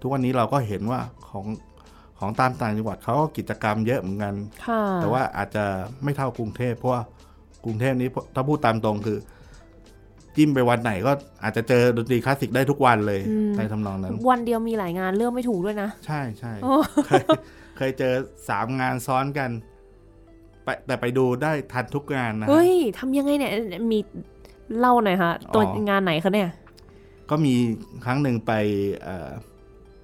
[0.00, 1.44] ทุกวันนี้เราก็เห็นว่าของ
[2.22, 4.34] ของตามต่างจังหวัดเขาก็กิจกรรมเยอะเหมือนกัน
[4.96, 5.64] แต่ว่าอาจจะ
[6.04, 7.02] ไม่เท่ากรุงเทพเพราะว่า
[7.64, 9.18] กรุงเทพนี้ถ้าพูดตามตรงคือ
[10.36, 11.12] จิ้มไปวันไหนก็
[11.42, 13.20] อาจจะเจอดนตรีคลาสสิกได้ทุกวันเลย
[13.56, 16.52] ในทำนองนั้น วันเดียวมีหลายงานเลือกไม่ถูกด้วยนะ ใช่ใช่
[17.06, 17.24] เคย
[17.76, 18.14] เคยเจอ
[18.48, 19.50] สามงานซ้อนกัน
[20.64, 23.52] ไปแต่ไปดูได้ทันทุกงานนะเฮ้ยทำยังไงเนี่ย
[23.92, 23.98] มี
[24.78, 26.50] เล่าหน่อยคะตัวงานไหนคะเนี่ย
[27.30, 27.54] ก็มี
[28.04, 28.52] ครั้งหนึ่งไป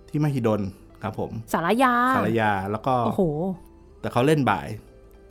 [0.08, 0.60] ที่มหิดล
[1.02, 3.22] ครับผม สารยา สารยาแล้วก็ โอ้โห
[4.00, 4.68] แต่เขาเล่นบ่าย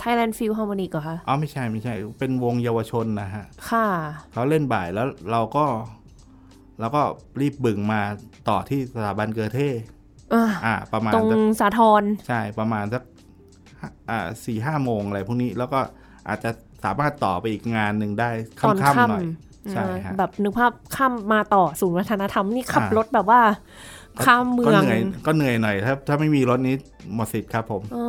[0.01, 3.88] Thailand Film Harmonic เหรอคะอ๋อไม่ใช่ไม่ใช่ เป็นวงเยาวชนนะฮะ ค่ะ
[4.34, 5.65] เขาเล่นบ่ายแล้วเราก็
[6.80, 7.01] เราก็
[7.41, 8.01] รีบบึงมา
[8.49, 9.70] ต่อที่สถาบันเกอเท่
[10.34, 13.03] อะอ่าประมาณตรงสักสาทรใช่ประมาณสัก
[14.09, 15.80] อ่าสี่ห้าโมงอะไรพวกนี้แล้วก็
[16.28, 16.49] อาจจะ
[16.84, 18.30] สามารถต่อไปอีกงานหนึ่งได้
[18.68, 19.26] ตอนค่ำๆหน่ค่ำอย
[19.72, 23.41] ใช่ฮะแบบนึกภาพค่ำมาต่อศูนย์วัฒนธรรมนี่ขับอ่ารรถแบบว่า
[24.26, 26.76] ข้ามเมืก็องเหนื่อยก็เหนื่อยหน่อยถ้าถ้าไม่มีรถนี้
[27.15, 28.05] หมดสิทธิ์ครับผมอ่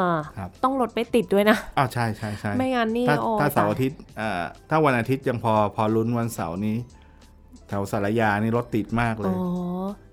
[0.00, 0.04] า
[0.38, 6.76] ครับต้องรถไปติดด้วยนะอ้าวใช่ใช่ใช่ไม่งั้นนี่ถ้าโอ้ถ้าเสาร์ตอาทิตย์อ่าถ้าวันอาทิตย์ยังพอพอลุ้นวันเสาร์นี้
[7.68, 9.38] แถวสารยานี่รถติดมากเลอ๋ยอ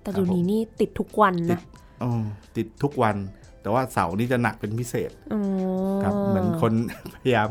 [0.02, 1.60] แต่ครับเดี๋ยวนี้ผมนี่ติดทุกวันตินะด
[2.02, 2.10] อ๋อ
[2.56, 3.16] ติดทุกวัน
[3.62, 5.40] แต่ว่าเสาร์นี้จะหนักเป็นพิเศษอ๋อ
[6.02, 6.72] ครับเหมือนคน
[7.14, 7.48] พยายาม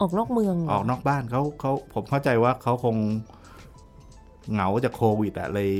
[0.00, 2.96] ออกนอกเมืองเหรออกนอกบ้านเขาเขาผมเข้าใจว่าเขาคง
[4.52, 5.70] เหงาจากโควิดอะเลย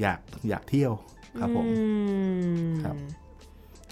[0.00, 0.92] อยากอยากเที่ยว
[1.38, 1.74] ครับผมอื
[2.68, 2.96] มครับ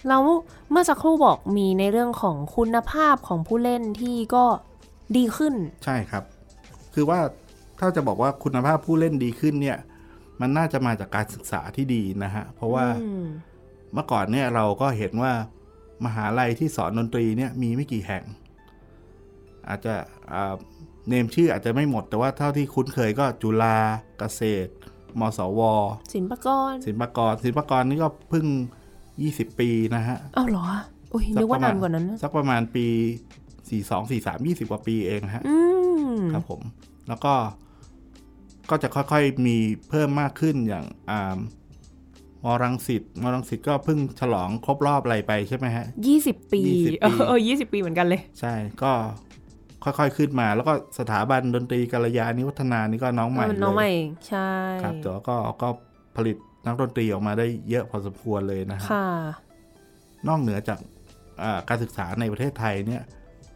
[0.09, 0.23] แล้ว
[0.71, 4.45] เมื่อสักครู่บอกมีในเรื่องของคุณภาพของผู้เล่นที่ก็
[5.17, 6.25] ดีขึ้น ใช่ครับ
[6.95, 7.21] คือว่า
[7.81, 9.79] ถ้าจะบอกว่าคุณภาพผู้เล่นดีขึ้นเนี่ย
[10.41, 13.27] มันน่าจะมาจากการศึกษาที่ดีนะฮะ เพราะว่าอืม
[13.95, 15.33] เมื่อก่อนเนี่ยเราก็เห็นว่า
[16.05, 18.25] มหาลัยที่สอนดนตรีเนี่ยมีไม่กี่แห่ง
[19.69, 19.95] อาจจะ
[20.33, 20.55] อ่า
[21.09, 23.77] เนมชื่ออาจจะไม่หมดแต่ว่าเท่าที่คุ้นเคยก็จุฬา
[24.19, 24.73] เกษตร
[25.21, 25.61] มสว
[26.15, 28.47] ศิลปากรศิลปากรศิลปากรนี่ก็เพิ่ง
[29.03, 30.67] 20ปีนะฮะอ้าวเหรอ
[31.13, 32.87] อุ้ยสันึกว่าประมนาณนกว่านั้นนะสักประมาณปี
[33.69, 35.57] 42 43 20กว่าปีเองฮะอื
[36.13, 36.61] มครับผม
[37.09, 37.35] แล้วก็
[38.71, 39.57] ก็จะค่อยๆมี
[39.89, 41.39] เพิ่มมากขึ้นอย่างอ่า
[42.45, 48.93] มอรังสิตมอรังสิตก็เพิ่งฉลองครบรอบอะไรไปใช่ไหมฮะยี่สิบปี20เออเออยี่สิบปีเหมือนกันเลย ใช่ก็
[49.85, 53.91] ค่อยๆขึ้นมา แล้วก็สถาบันดนตรีกัลยาณิวัฒนานี่ก็น้องใหม่เออเลยน้องใหม่
[54.29, 54.51] ใช่
[54.83, 55.69] ครับแต่ว่าก็ก็
[56.17, 59.09] ผลิตนักดนตรีออกมาได้เยอะพอสมควรเลยนะฮะค่ะ
[60.29, 60.79] นอกเหนือจาก
[61.43, 63.03] อ่าการศึกษาในประเทศไทยเนี่ย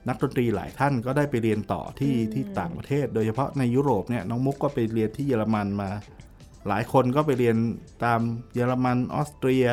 [0.08, 5.90] นักดนตรีหลายท่านก็ได้ไปเรียนต่อที่ที่ต่างประเทศ โดยเฉพาะในยุโรปเนี่ยน้องมุกก็ไปเรียนที่เยอรมันมา
[6.68, 7.56] หลายคนก็ไปเรียน
[8.04, 8.20] ตาม
[8.54, 9.66] เยอรมันออสเตรีย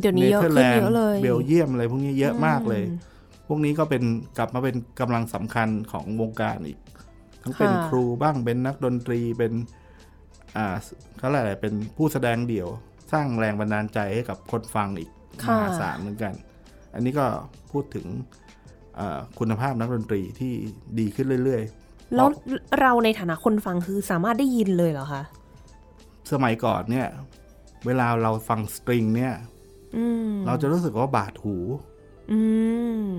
[0.00, 3.11] เดี๋ยวนี้เนเยอะเธอร์ขึ้แลนนเยด์อะเลยเบลเยียมอะไรพวกนี้เยอะมากเลยอืมพ
[3.52, 4.02] วกนี้ก็เป็น
[4.38, 6.78] กลับมาเป็นกำลังสำคัญของวงการอีก
[7.42, 9.52] ทั้งเป็นค่ะครูบ้างเป็นนักดนตรีเป็น
[10.56, 10.76] อ่า
[11.18, 12.68] เขาเรียกอะไรเป็นผู้แสดงเดี่ยว
[13.12, 16.34] สร้างแรงบันดาลใจให้กับคนฟังอีกมค่ะหาศาลเหมือนกัน
[16.94, 17.26] อันนี้ก็
[17.70, 18.06] พูดถึง
[18.98, 20.52] อ่าคุณภาพนักดนตรีที่
[20.98, 21.62] ดีขึ้นเรื่อย
[22.16, 22.28] แล้ว
[22.80, 27.08] เราในฐานะคนฟังคือสามารถได้ยินเลยเหรอคะๆสมัยก่อนเนี่ย
[27.86, 29.34] เวลาเราฟังสตริงเนี่ย
[29.96, 31.91] อืมเราจะรู้สึกว่าบาดหูอืม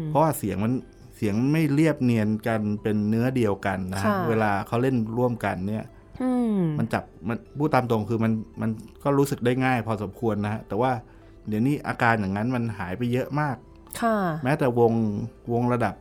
[0.10, 0.74] เพราะว่าเสียงมัน
[1.18, 5.84] เสียงไม่เรียบเนียนกันเป็นเนื้อเดียวกันนะฮะค่ะเวลาเขาเล่นร่วมกันเนี่ย
[6.22, 8.32] อืมมันจับมันพูดตามตรงคือมัน
[8.62, 8.70] มัน
[9.04, 10.91] ก็รู้สึกได้ง่ายพอสมควรนะฮะแต่ว่า
[11.47, 13.58] เดี๋ยวนี้อาการอย่างนั้นมันหายไปเยอะมาก
[14.01, 14.93] ค่ะแม้แต่วง
[15.54, 15.95] วงระดับ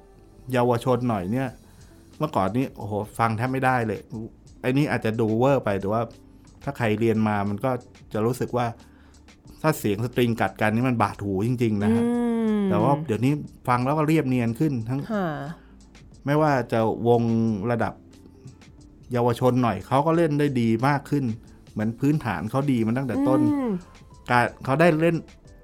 [0.52, 1.48] เยาวชนหน่อยเนี่ย
[2.18, 4.00] เมื่อก่อนนี้โอ้โหฟังแทบไม่ได้เลย
[4.62, 6.02] ไอ้นี่อาจจะดูเวอร์ไปแต่ว่า
[6.64, 7.70] ถ้าใครเรียนมามันก็
[8.12, 8.66] จะรู้สึกว่า
[9.62, 12.10] ถ้าเสียงสตริงกัดกันนี่มันบาดหูจริง ๆ นะฮะอื
[12.58, 13.32] มแต่ว่าเดี๋ยวนี้
[13.68, 15.26] ฟังแล้วก็เรียบเนียนขึ้นทั้งค่ะ
[16.24, 17.22] ไม่ว่าจะวง
[17.70, 17.94] ระดับ
[19.12, 21.24] เยาวชนหน่อยเขาก็เล่นได้ดีมากขึ้น
[21.72, 23.72] เหมือนพื้นฐานเขาดีมาตั้งแต่ต้นอืม
[24.30, 25.16] การเขาได้เล่น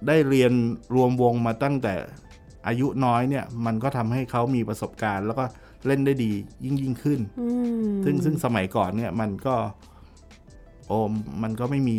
[0.08, 0.52] ได้เรียน
[0.94, 1.94] รวมวงมาตั้งแต่
[2.66, 5.44] อายุน้อยเนี่ย มันก็ทำให้เขามีประสบการณ์ แล้วก็
[5.86, 6.32] เล่นได้ดี
[6.64, 7.46] ยิ่งยิ่งขึ้นอื
[7.88, 9.54] มซึ่งซึ่งสมัยก่อนเนี่ย มันก็
[10.86, 10.98] โอ้
[11.42, 11.96] มันก็ไม่มี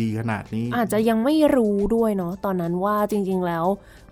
[0.00, 3.64] ดีขนาดนี้ อาจจะยังไม่รู้ด้วยเนาะตอนนั้นว่าจริง ๆ แล้ว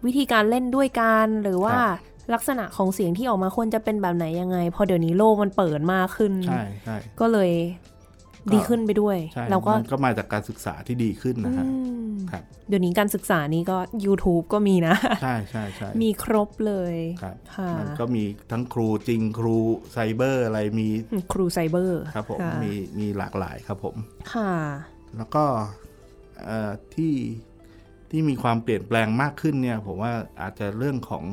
[0.05, 1.99] วิธีการเล่นด้วยกันหรือว่าครับ
[2.35, 7.51] ลักษณะของเสียงที่ออกมาควรจะเป็นแบบไหนยังไง พอเดี๋ยวนี้โลกมันเปิดมากขึ้นใช่ใช่ก็เลย
[8.47, 11.71] ก็ดีขึ้นไปด้วยใช่แล้วก็มันก็มาจากการศึกษาที่ดีขึ้นนะฮะอื
[12.13, 19.57] มครับเดี๋ยวนี้การศึกษานี้ก็ YouTube ก็มีนะ ใช่ใช่ใช่มีครบเลยครับค่ะมันก็มีทั้งครูจริงครู
[19.93, 20.89] ไซเบอร์อะไรมี
[21.33, 23.97] ครูไซเบอร์ครับผมค่ะมีมีหลากหลายครับผม
[24.33, 24.53] ค่ะ
[25.17, 25.45] แล้วก็
[26.45, 27.15] เอ่อที่
[28.11, 31.25] ที่มีความเปลี่ยนแปลงมากขึ้นเนี่ยผมว่าอาจจะเรื่องของ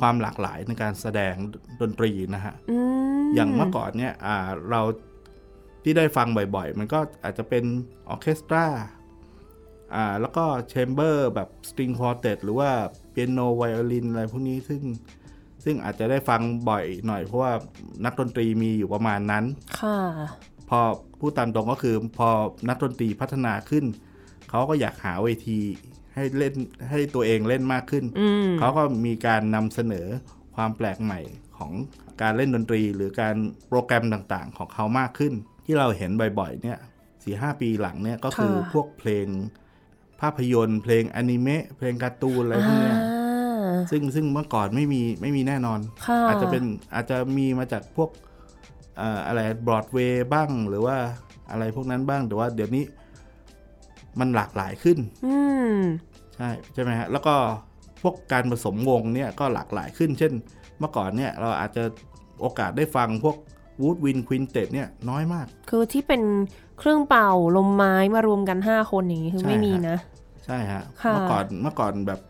[0.00, 1.34] ความหลากหลายในการแสดง
[1.80, 2.78] ดนตรีนะฮะอื
[3.22, 4.36] มอย่างเมื่อก่อนเนี่ยอ่า
[4.70, 4.82] เรา
[5.82, 7.64] ที่ได้ฟังบ่อยๆ มันก็อาจจะเป็น
[8.08, 8.66] ออร์เคสตรา
[9.94, 12.70] อ่าแล้วก็ chamber แบบ string quartet หรือว่า
[13.10, 14.82] เปียโนไวโอลินอะไรพวกนี้ซึ่ง
[15.64, 17.52] ซึ่งอาจจะได้ฟังบ่อยหน่อยเพราะว่า
[18.04, 19.44] นักดนตรีมีอยู่ประมาณนั้น
[19.80, 19.98] ค่ะ
[20.70, 20.80] พอ
[21.20, 22.28] พูดตามตรงก็คือพอ
[22.68, 23.84] นักดนตรีพัฒนาขึ้น
[24.50, 25.60] เขาก็อยากหาเวที
[26.14, 26.54] ให้เล่น
[26.90, 30.06] ให้ตัวเองเล่นมากขึ้นอืมเขาก็มีการนำเสนอ
[30.54, 31.20] ความแปลกใหม่
[31.58, 31.72] ของ
[32.22, 33.36] การเล่นดนตรี หรือการ
[33.68, 35.32] โปรแกรมต่างๆ ของเขามากขึ้น
[35.66, 36.10] ที่เราเห็น
[36.40, 36.78] บ่อยๆเนี่ย
[37.22, 39.26] สี่ห้าปีหลังเนี่ยก็คือค่ะพวกเพลง
[40.20, 50.96] ภาพยนตร์ เพลงอนิเมะเพลงการ์ตูนอะไรพวกเนี้ยอ่าซึ่งซึ่งเมื่อก่อนไม่มีไม่มีแน่นอนค่ะอาจจะเป็นอาจจะมีมาจากพวกเอ่ออะไรบรอดเวย์บ้างหรือว่า
[51.50, 52.84] อะไรพวกนั้นบ้างแต่ว่าเดี๋ยวนี้
[54.20, 55.36] มันหลากหลายขึ้นอื
[55.72, 55.76] ม
[56.36, 57.34] ใช่ใช่ไหมฮะแล้วก็
[58.02, 60.32] พวกการผสมวงเนี่ยก็หลากหลายขึ้น เช่น
[60.78, 61.84] เมื่อก่อนเนี่ยเราอาจจะ
[62.40, 63.36] โอกาสได้ฟังพวก
[63.80, 66.22] วูดวินควินเต็เนี่ยน้อยมาก คือที่เป็น
[66.78, 69.96] เครื่องเป่าลมไม้มารวมกันห้าคนอย่างนี้คือใช่ไม่มีฮะนะ
[70.44, 72.20] ใช่ฮะค่ะเมื่อก่อนเมื่อก่อนแบบ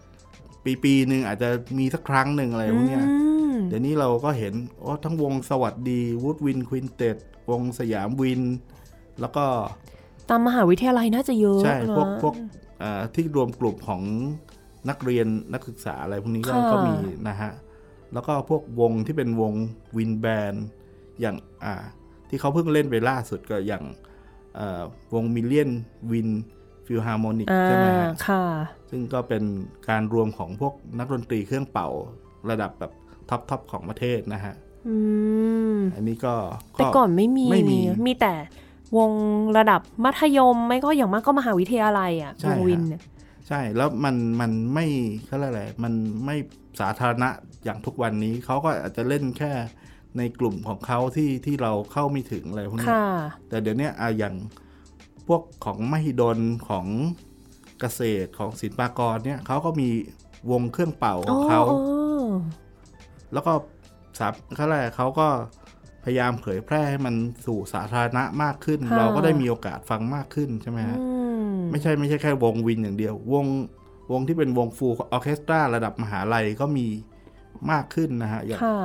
[0.65, 1.49] ปีปีหนึ่งอาจจะ
[1.79, 3.32] มีสักครั้งหนึ่งอะไรพวกเนี้ยอืม
[3.69, 7.11] เดี๋ยวนี้เราก็เห็นโอ้ทั้งวงสวัสดีวูดวินควินเต็
[7.51, 8.43] วงสยามวิน
[9.21, 9.45] แล้วก็
[10.29, 12.35] ตามมหาวิทยาลัยน่าจะเยอะใช่นะพวกพวก
[12.81, 14.03] เอ่อที่รวมกลุ่มของ
[14.89, 16.95] นักเรียนนักศึกษาอะไรพวกนี้ก็ค่ะก็มี
[17.29, 17.53] นะฮะ
[18.13, 19.55] แล้วก็พวกวงที่เป็นวง
[19.97, 20.65] wind band
[21.21, 21.75] อย่างอ่า
[22.29, 23.85] ที่เขาเพิ่งเล่นไปล่าสุดก็อย่าง
[24.57, 24.83] เอ่อ
[25.15, 25.71] วง Million
[26.13, 26.29] Wind
[26.87, 28.45] Philharmonic อ่าใช่ไหมฮะค่ะ
[28.91, 29.45] ซึ่งก็เป็น
[29.89, 31.89] การรวมของพวกนักดนตรีเครื่องเป่า
[32.51, 32.93] ระดับแบบ
[33.31, 34.55] top top ของประเทศนะฮะ
[34.89, 34.97] อื
[35.75, 36.35] มอันนี้ก็
[36.73, 38.35] แต่ก่อนไม่มีไม่มีมีแต่
[38.99, 39.13] วง
[39.57, 43.03] ระดับมัธยมไม่ก็อย่างมากก็มหาวิทยาลัยอะใช่วงฮะ wind เนี่ย
[43.49, 44.87] ใช่แล้วมันมันไม่
[45.27, 45.93] เขาเรียกอะไรมัน
[46.25, 46.37] ไม่
[46.81, 47.29] สาธารณะ
[47.65, 49.53] อย่างทุกวันนี้เขาก็อาจจะเล่นแค่
[50.19, 53.07] ในกลุ่มของเขาที่ที่เราเข้าไม่ถึงอะไรพวกนี้ค่ะ
[53.49, 54.35] แต่เดี๋ยวเนี้ยอะอย่าง
[55.27, 56.87] พวกของมหิดลของ
[57.81, 59.89] เกษตรของศิลปากรเนี่ยเขาก็มี
[60.51, 62.02] วงเครื่องเป่าของเขาอ๋อ
[63.33, 63.53] แล้วก็
[64.19, 65.29] สาเขาอะไรยกเขาก็
[66.05, 67.15] พยายามเผยแพร่ให้มัน
[67.47, 71.07] สู่สาธารณะมากขึ้น เราก็ได้มีโอกาสฟังมากขึ้นใช่ไหมฮะอื
[71.53, 73.47] มไม่ใช่ไม่ใช่แค่วงวินอย่างเดียว วง
[74.13, 76.87] วงที่เป็นวงฟูลออเคสตราระดับมหาลัยก็มี
[77.71, 78.79] มากขึ้นนะฮะอย่างค่ะ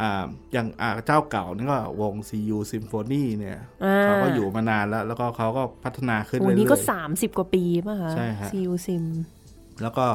[0.00, 9.04] อ่าอย่างอ่าเจ้าเก่านี่ก็วง CU Symphony เนี่ยอ่าเขาก็อยู่มานานแล้ว แล้วก็เขาก็พัฒนาขึ้นโอ้เรื่อยนี่ก็ๆสามสิบกว่าปีป่ะคะใช่ฮะซิลซิม
[9.82, 10.06] แล้วก็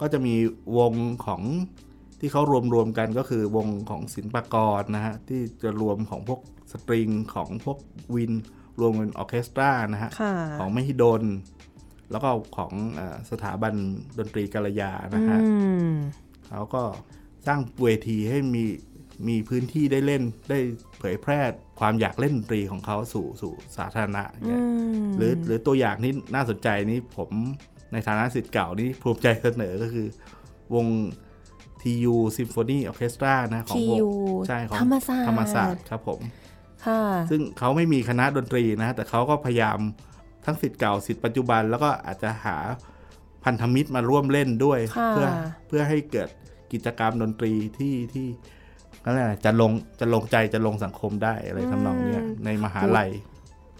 [0.00, 0.34] ก็จะมี
[0.78, 0.92] วง
[1.26, 1.42] ของ
[2.20, 6.40] ที่เขารวมรวมๆกันก็คือวงของศิลปากรนะฮะ ที่จะรวมของพวก
[6.72, 7.78] string ของพวก
[8.14, 8.32] wind
[8.80, 11.22] รวมเป็นออร์เคสตรานะฮะค่ะของมหิดล
[12.10, 13.74] แล้วก็ของเออสถาบัน
[14.18, 15.50] ดนตรีกาลยานะฮะอื
[15.92, 15.94] ม
[16.48, 16.82] เขาก็
[17.46, 18.64] สร้างเวทีให้มี
[19.28, 20.58] มีพื้นที่ได้เล่นได้
[20.98, 21.40] เผยแพร่
[21.80, 24.62] ความอยากเล่นดนตรีของเขาสู่สู่สาธารณะเนี่ย
[25.06, 27.30] มหรือหรือตัวอย่างที่น่าสนใจนี้ผม
[27.92, 30.06] ในฐานะสิทธิ์เก่านี่ภูมิใจเสนอก็คือ
[30.74, 30.86] วง
[31.82, 34.08] TU Symphony Orchestra นะของวง TU
[34.48, 36.20] ใช่ของธรรมศาสตร์ธรรมศาสตร์ครับผม
[36.86, 37.00] ค่ะ
[37.30, 39.78] ซึ่งเขาไม่มีคณะดนตรีนะ แต่เขาก็พยายาม
[40.44, 42.56] ทั้งสิทธิ์เก่าสิทธิ์ปัจจุบัน แล้วก็อาจจะหา
[43.44, 45.28] พันธมิตรมาร่วมเล่นด้วยค่ะเพื่อ
[45.68, 46.28] เพื่อให้เกิด
[46.72, 48.26] กิจกรรมดนตรีที่ที่
[49.04, 53.10] นั่นแหละจะลงจะลงใจจะลงสังคมได้อะไรทำนองเนี้ยในมหาลัย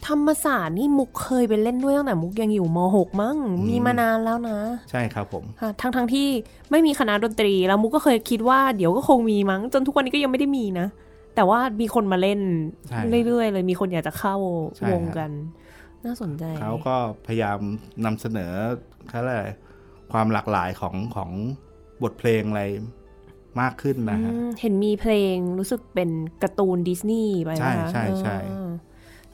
[0.07, 3.37] ธรรมศาสตร์นี่มุกเคยไปเล่นด้วยตั้งแต่มุกยังอยู่ม .6 มั้ง
[3.69, 4.59] มีมานานแล้วนะ
[4.91, 6.29] ใช่ครับผมค่ะทั้งทั้งที่
[6.71, 10.87] ไม่มีคณะดนตรี แล้วมุกก็เคยคิดว่าเดี๋ยวก็คงมีมั้ง จนทุกวันนี้ก็ยังไม่ได้มีนะ
[11.35, 12.41] แต่ว่ามีคนมาเล่น
[12.89, 14.37] ใช่เรื่อยๆเลยมีคนอยากจะเข้า
[14.77, 15.31] ใช่วงฮะกัน
[16.05, 16.97] น่าสนใจ เขาก็
[17.27, 17.59] พยายาม
[18.05, 18.53] นำเสนอ
[19.09, 19.49] เขาเรียกอะไร
[20.13, 21.31] ความหลากหลายของของ
[22.03, 22.65] บทเพลงอะไร
[23.61, 26.11] มากขึ้นนะฮะอืมเห็นมีเพลงรู้สึกเป็น
[26.43, 28.37] การ์ตูนดิสนีย์ไปใช่นะคะใช่ใช่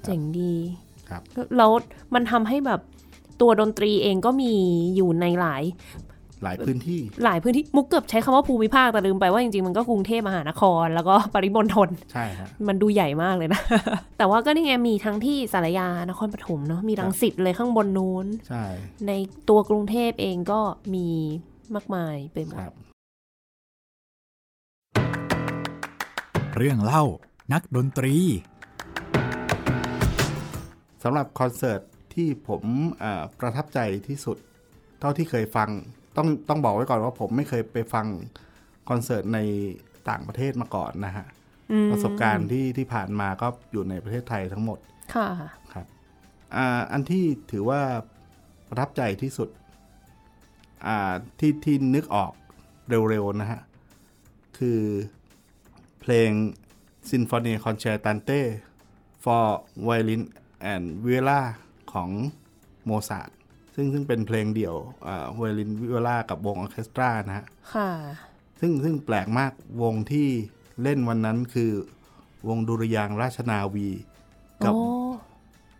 [0.03, 0.55] เออเจ๋งดี
[1.09, 1.23] ครับ
[1.57, 1.71] แล้ว
[2.15, 2.81] มันทำให้แบบ
[3.41, 4.53] ตัวดนตรีเองก็มี
[4.97, 5.65] อยู่ในหลาย
[6.45, 13.61] หลายพื้นที่ หลายพื้นที่มุกเกือบใช้คำว่าภูมิภาคแต่ลืมไปว่าจริงๆ มันก็กรุงเทพมหานคร แล้วก็ปริมณฑลใช่ฮะมันดูใหญ่มากเลยนะ
[14.19, 18.65] แต่ว่าก็นี่ไงมีทั้งที่สารยานครปฐมเนาะมีรังสิตเลยข้างบนนู้นใช่
[19.07, 19.13] ใน
[19.49, 20.61] ตัวกรุงเทพเองก็
[20.95, 21.09] มี
[21.75, 22.75] มากมายไปหมดครับ
[26.57, 27.05] เรื่องเล่า
[27.53, 28.15] นักดนตรี
[31.03, 31.81] สำหรับคอนเสิร์ต
[32.15, 32.63] ที่ผม
[33.03, 33.79] อ่าประทับใจ
[34.09, 34.37] ที่สุด
[35.01, 35.69] เท่าที่เคยฟัง
[36.17, 38.07] ต้องต้องบอกไว้ก่อนว่าผมไม่เคยไปฟัง
[38.89, 39.39] คอนเสิร์ตใน
[40.09, 41.27] ต่างประเทศมาก่อนนะฮะ
[41.73, 44.79] อืมประสบการณ์ที่ที่ผ่านมาก็อยู่ในประเทศไทยทั้งหมด
[45.15, 45.29] ค่ะ
[45.73, 45.87] ครับ
[46.57, 47.81] อ่าอันที่ถือว่า
[48.69, 49.49] ประทับใจที่สุด
[50.87, 52.33] อ่าที่ที่นึกออก
[52.89, 53.61] เร็วๆนะฮะ
[54.59, 54.81] คือ
[56.01, 56.31] เพลง
[57.09, 58.41] Sinfonia Concertante
[59.25, 59.47] for
[59.87, 60.23] Violin
[60.73, 61.41] and Viola
[61.93, 62.11] ของ
[62.87, 63.31] โมซาร์ท
[63.75, 64.75] ซึ่งซึ่งเป็นเพลงเดี่ยว
[65.37, 67.91] ไวโอลินวิโอลากับวงออร์เคสตรานะฮะค่ะ
[68.61, 69.53] ซึ่งซึ่งแปลกมาก
[69.83, 70.29] วงที่
[70.83, 71.73] เล่นวันนั้นคือ
[72.49, 73.89] วงดุริยางค์ราชนาวี
[74.65, 74.87] กับโอ้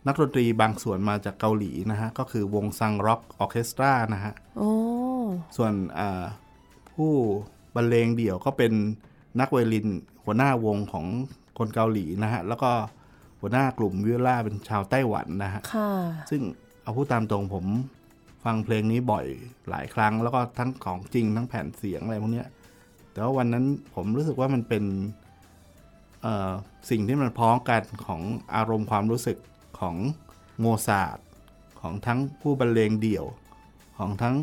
[0.07, 4.71] นักดนตรีบางส่วนมาจากเกาหลีนะฮะ ก็คือวงซังร็อกออเคสตรานะฮะโอ้
[5.57, 6.25] ส่วนอ่า
[6.95, 7.13] ผู้
[7.75, 8.73] บรรเลงเดี่ยวก็เป็น
[9.41, 9.87] นักไวลิน
[10.25, 11.07] หัวหน้าวงของ
[11.59, 12.73] คนเกาหลีนะฮะ แล้วก็
[13.45, 15.91] หัวหน้ากลุ่มวิโอลาเป็นชาวไต้หวันนะฮะค่ะ
[16.31, 16.43] ซึ่ง
[16.83, 17.65] เอาพูดตามตรงผม
[18.45, 19.27] ฟังเพลงนี้บ่อย
[19.71, 22.49] หลายครั้ง แล้วก็ทั้งของจริงทั้งแผ่นเสียงอะไรพวกเนี้ย
[23.13, 23.65] แต่ว่าวันนั้น
[23.95, 24.85] ผมรู้สึกว่ามันเป็น
[26.23, 26.51] เอ่อ
[26.91, 28.23] สิ่งที่มันพ้องกันของ
[28.55, 29.39] อารมณ์ความรู้สึก
[29.81, 29.97] ของ
[30.61, 31.19] โมซาร์ท
[31.81, 33.25] ของทั้งผู้บรรเลงเดี่ยว
[33.99, 34.35] ของทั้ง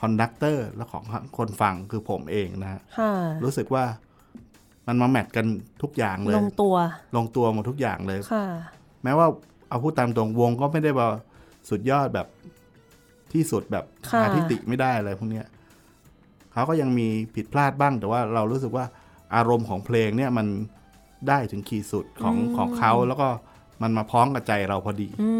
[0.00, 1.04] conductor และของ
[1.38, 3.12] คนฟังคือผมเองนะฮะค่ะ
[3.44, 3.84] รู้สึกว่า
[4.88, 5.46] มันมา match กัน
[5.82, 6.74] ทุกอย่างเลย ลงตัว
[7.16, 8.46] ลงตัวหมดทุกอย่างเลยค่ะ
[9.04, 9.26] แม้ว่า
[9.68, 11.08] เอาพูดตามตรงวงก็ไม่ได้ว่า
[11.70, 12.26] สุดยอดแบบ
[13.32, 15.46] ที่สุดแบบค่ะหาที่ติไม่ได้อะไรพวกเนี้ย
[16.52, 18.84] เขาก็ยังมีผิดพลาดบ้าง แต่ว่าเรารู้สึกว่า
[19.34, 20.46] อารมณ์ของเพลงเนี่ยมัน
[21.28, 23.28] ได้ถึงขีดสุดของของเขาแล้วก็
[23.82, 25.30] มันมาพ้องกับใจเราพอดีอื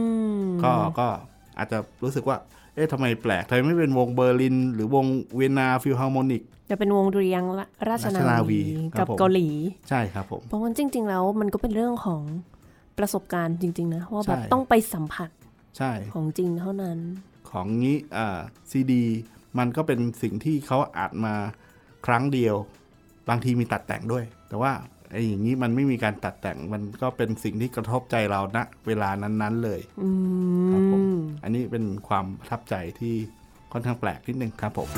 [0.41, 1.07] มก็ก็
[1.59, 2.37] อาจจะรู้สึกว่า
[2.75, 7.51] เอ๊ะทำไมแปลกทำไมไม่เป็นวงเบอร์ลิน หรือวงเวียนนาฟิลฮาร์โมนิก จะเป็นวงดุริยางค์
[7.89, 8.61] ราชนาราชนาวีวี
[8.93, 9.49] ครับกับผมเกาหลี
[9.89, 12.23] ใช่ครับผมเพราะว่าจริง ๆ แล้วมันก็เป็นเรื่องของ
[12.99, 15.31] ประสบการณ์จริง ๆ นะว่าแบบใช่ต้องไปสัมผัส
[15.79, 16.99] ใช่ของจริงเท่านั้น
[17.51, 18.39] ของนี้อ่า
[18.71, 19.05] ซีดี
[19.59, 21.35] มันก็เป็นสิ่งที่เขาอัดมา
[22.07, 22.55] ครั้งเดียว
[23.29, 24.73] บางทีมีตัดแต่งด้วย แต่ว่า
[25.11, 30.09] ไอ้อย่างนี้มันไม่มีการตัดแต่งมันก็เป็นสิ่งที่กระทบใจเราณเวลานั้นๆเลยอื
[30.73, 33.15] ครับผมมอันนี้เป็นความประทับใจที่
[33.73, 34.89] ค่อนข้างแปลกนิดนึงครับผม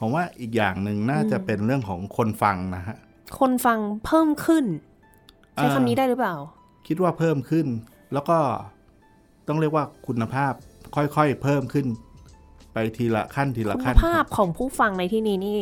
[0.00, 2.96] ผมว่าอีกอย่างหนึ่งน่าจะเป็นเรื่องของคนฟังนะฮะ
[3.38, 4.64] คนฟังเพิ่มขึ้น
[5.54, 6.34] ใช้อ่าคำนี้ได้หรือเปล่า
[6.86, 7.66] คิดว่าเพิ่มขึ้น
[8.12, 8.38] แล้วก็
[9.48, 10.52] ต้องเรียกว่าคุณภาพ
[10.96, 11.86] ค่อยๆเพิ่มขึ้น
[12.72, 15.58] ไปทีละขั้นทีละคุณขั้นภาพของผู้ฟังในที่นี้นี่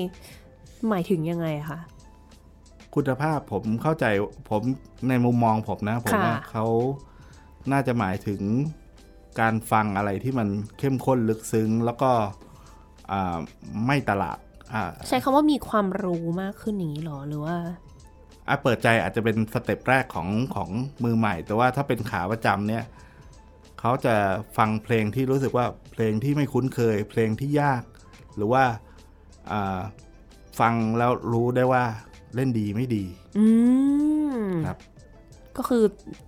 [0.88, 1.78] หมายถึงยังไงคะ
[2.94, 4.04] คุณภาพผมเข้าใจ
[4.50, 4.62] ผม
[5.08, 6.64] ในมุมมองผมนะ ผมค่ะว่าเขา
[7.72, 8.42] น่าจะหมายถึง
[9.40, 12.45] การฟังอะไรที่มันเข้มข้นลึกซึ้ง แล้วก็อ่า
[13.86, 14.38] ไม่ตลาด
[14.74, 17.56] อ่าใช้คำว่ามีความรู้มากขึ้นอย่างนี้หรอหรือว่า
[18.48, 20.70] อะเปิดใจอาจจะเป็นสเต็ปแรกของของ
[21.04, 22.84] มือใหม่ แต่ว่าถ้าเป็นขาประจำเนี่ย
[23.80, 24.14] เขาจะ
[24.56, 27.82] ฟังเพลงที่รู้สึกว่าเพลงที่ไม่คุ้นเคย เพลงที่ยาก
[28.36, 28.64] หรือว่า
[29.50, 29.78] อ่า
[30.60, 31.84] ฟังแล้วรู้ได้ว่า
[32.34, 33.04] เล่นดีไม่ดี
[33.38, 33.46] อื
[34.38, 34.78] มครับ
[35.56, 35.84] ก็คือ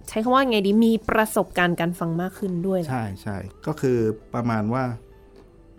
[0.09, 3.99] ใช้คำว่าไงดีมีประสบการณ์การฟังมากขึ้นด้วยเหรอใช่ใช่ก็คือ
[4.35, 4.85] ประมาณว่า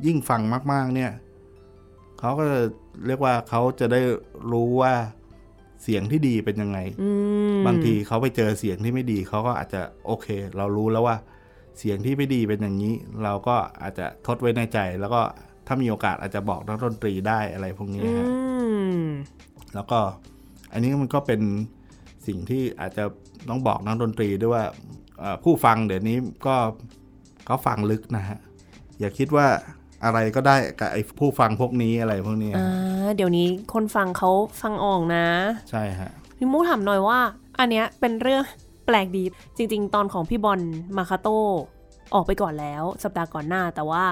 [0.05, 0.41] ยิ่งฟัง
[0.71, 1.11] มาก ๆ เนี่ย
[2.19, 2.59] เขาก็จะ
[3.05, 4.01] เรียกว่าเขาจะได้
[4.51, 4.93] รู้ว่า
[5.83, 7.09] เสียงที่ดีเป็นยังไงอื
[7.51, 10.27] มบางทีเขาไปเจอเสียงที่ไม่ดีเขาก็อาจจะโอเค
[10.57, 11.17] เรารู้แล้วว่า
[11.79, 15.21] เสียงที่ไม่ดีเป็นอย่างนี้ เราก็อาจจะทดไว้ในใจ แล้วก็
[15.67, 18.27] ถ้ามีโอกาสอาจจะบอกนักดนตรีได้อะไรพวกนี้อืฮะ
[19.03, 19.07] ม
[19.75, 19.99] แล้วก็
[20.71, 21.41] อันนี้มันก็เป็น
[22.27, 23.03] สิ่งที่อาจจะ
[23.49, 24.65] ต้องบอกนักดนตรีด้วยว่า
[25.19, 26.55] เอ่อผู้ฟังเดี๋ยวนี้ก็
[27.45, 28.39] เขาฟังลึกนะฮะ
[28.99, 29.47] อย่าคิดว่า
[30.03, 34.31] อะไรก็ได้กับไอ้ผู้ฟังพวกนี้อะไรพวกนี้อ่าเดี๋ยวนี้คนฟังเขา
[34.61, 35.25] ฟังออกนะ
[35.69, 37.19] ใช่ฮะพี่มูถามหน่อยว่า
[37.59, 38.43] อันเนี้ยเป็นเรื่อง
[38.85, 39.23] แปลกดี
[39.57, 40.59] จริง ๆ ตอนของพี่บอล
[40.97, 41.27] มาคาโต
[42.13, 44.05] ออกไปก่อนแล้ว สัปดาห์ก่อนหน้าแต่ว่า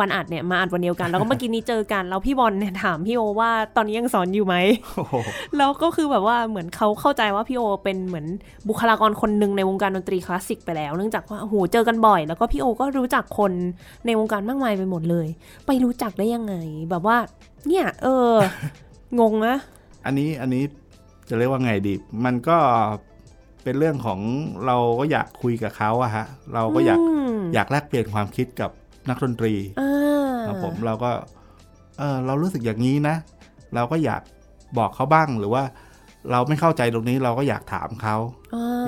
[0.00, 4.56] วันอัดเนี่ยมาอัดวันเดียวกัน แล้วก็เมื่อกี้นี้เจอกัน แล้วพี่บอลเนี่ยถามพี่โอว่าตอนนี้ยังสอนอยู่ไหม
[4.96, 5.14] โอ้โห
[5.56, 8.26] แล้วก็คือแบบว่าเหมือนเขาเข้าใจว่าพี่โอเป็นเหมือน
[8.68, 13.52] บุคลากรคนหนึ่งในวงการดนตรีคลาสสิกไปแล้ว เนื่องจากว่าโอ้โหเจอกันบ่อย แล้วก็พี่โอก็รู้จักคน
[14.06, 15.26] ในวงการมากมายไปหมดเลย
[15.66, 16.54] ไปรู้จักได้ยังไง
[16.90, 17.16] แบบว่า
[17.66, 18.30] เนี่ย เออ
[19.20, 19.56] งงนะ
[20.06, 20.64] อันนี้อันนี้
[21.28, 22.58] จะเรียกว่าไงดี มันก็
[23.62, 24.20] เป็นเรื่องของ
[24.66, 27.00] เราก็อยากคุยกับเขาอะฮะ เราก็อยาก
[27.36, 28.70] มอยากแลกเปลี่ยนความคิดกับ
[29.08, 31.10] นักดนตรีอ่าครับผมเราก็
[31.98, 33.16] เออเรารู้สึกอย่างนี้นะ
[33.74, 34.22] เราก็อยาก
[34.78, 35.62] บอกเขาบ้างหรือว่า
[36.30, 38.16] เราไม่เข้าใจตรงนี้เราก็อยากถามเขา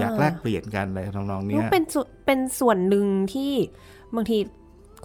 [0.00, 3.52] อยากแลกเปลี่ยนกันอะไรทำนองเนี้ก็ยเป็นส่วนเป็นส่วนหนึ่งที่
[4.14, 4.38] บางที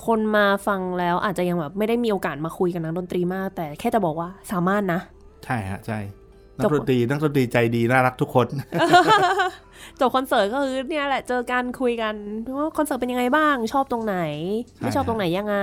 [0.06, 5.00] คนมาฟังแล้วอาจจะยังแบบไม่ได้มีโอกาสมาคุยกับนักดนตรีมาก แต่แค่จะบอกว่าสามารถนะ
[5.46, 6.00] ใช่ฮะใช่
[6.62, 8.48] นัจกบดนตรีนักดนตรีใจดีน่ารักทุกคน
[10.00, 12.16] จบคอนเสิร์ตก็คือเนี่ยแหละเจอกันคุยกัน
[12.58, 14.18] ว่าคอนเสิร์ตเป็นยังไงบ้าง ชอบตรงไหน
[14.80, 15.58] ไม่ชอบใช่ฮะตรงไหนยังไง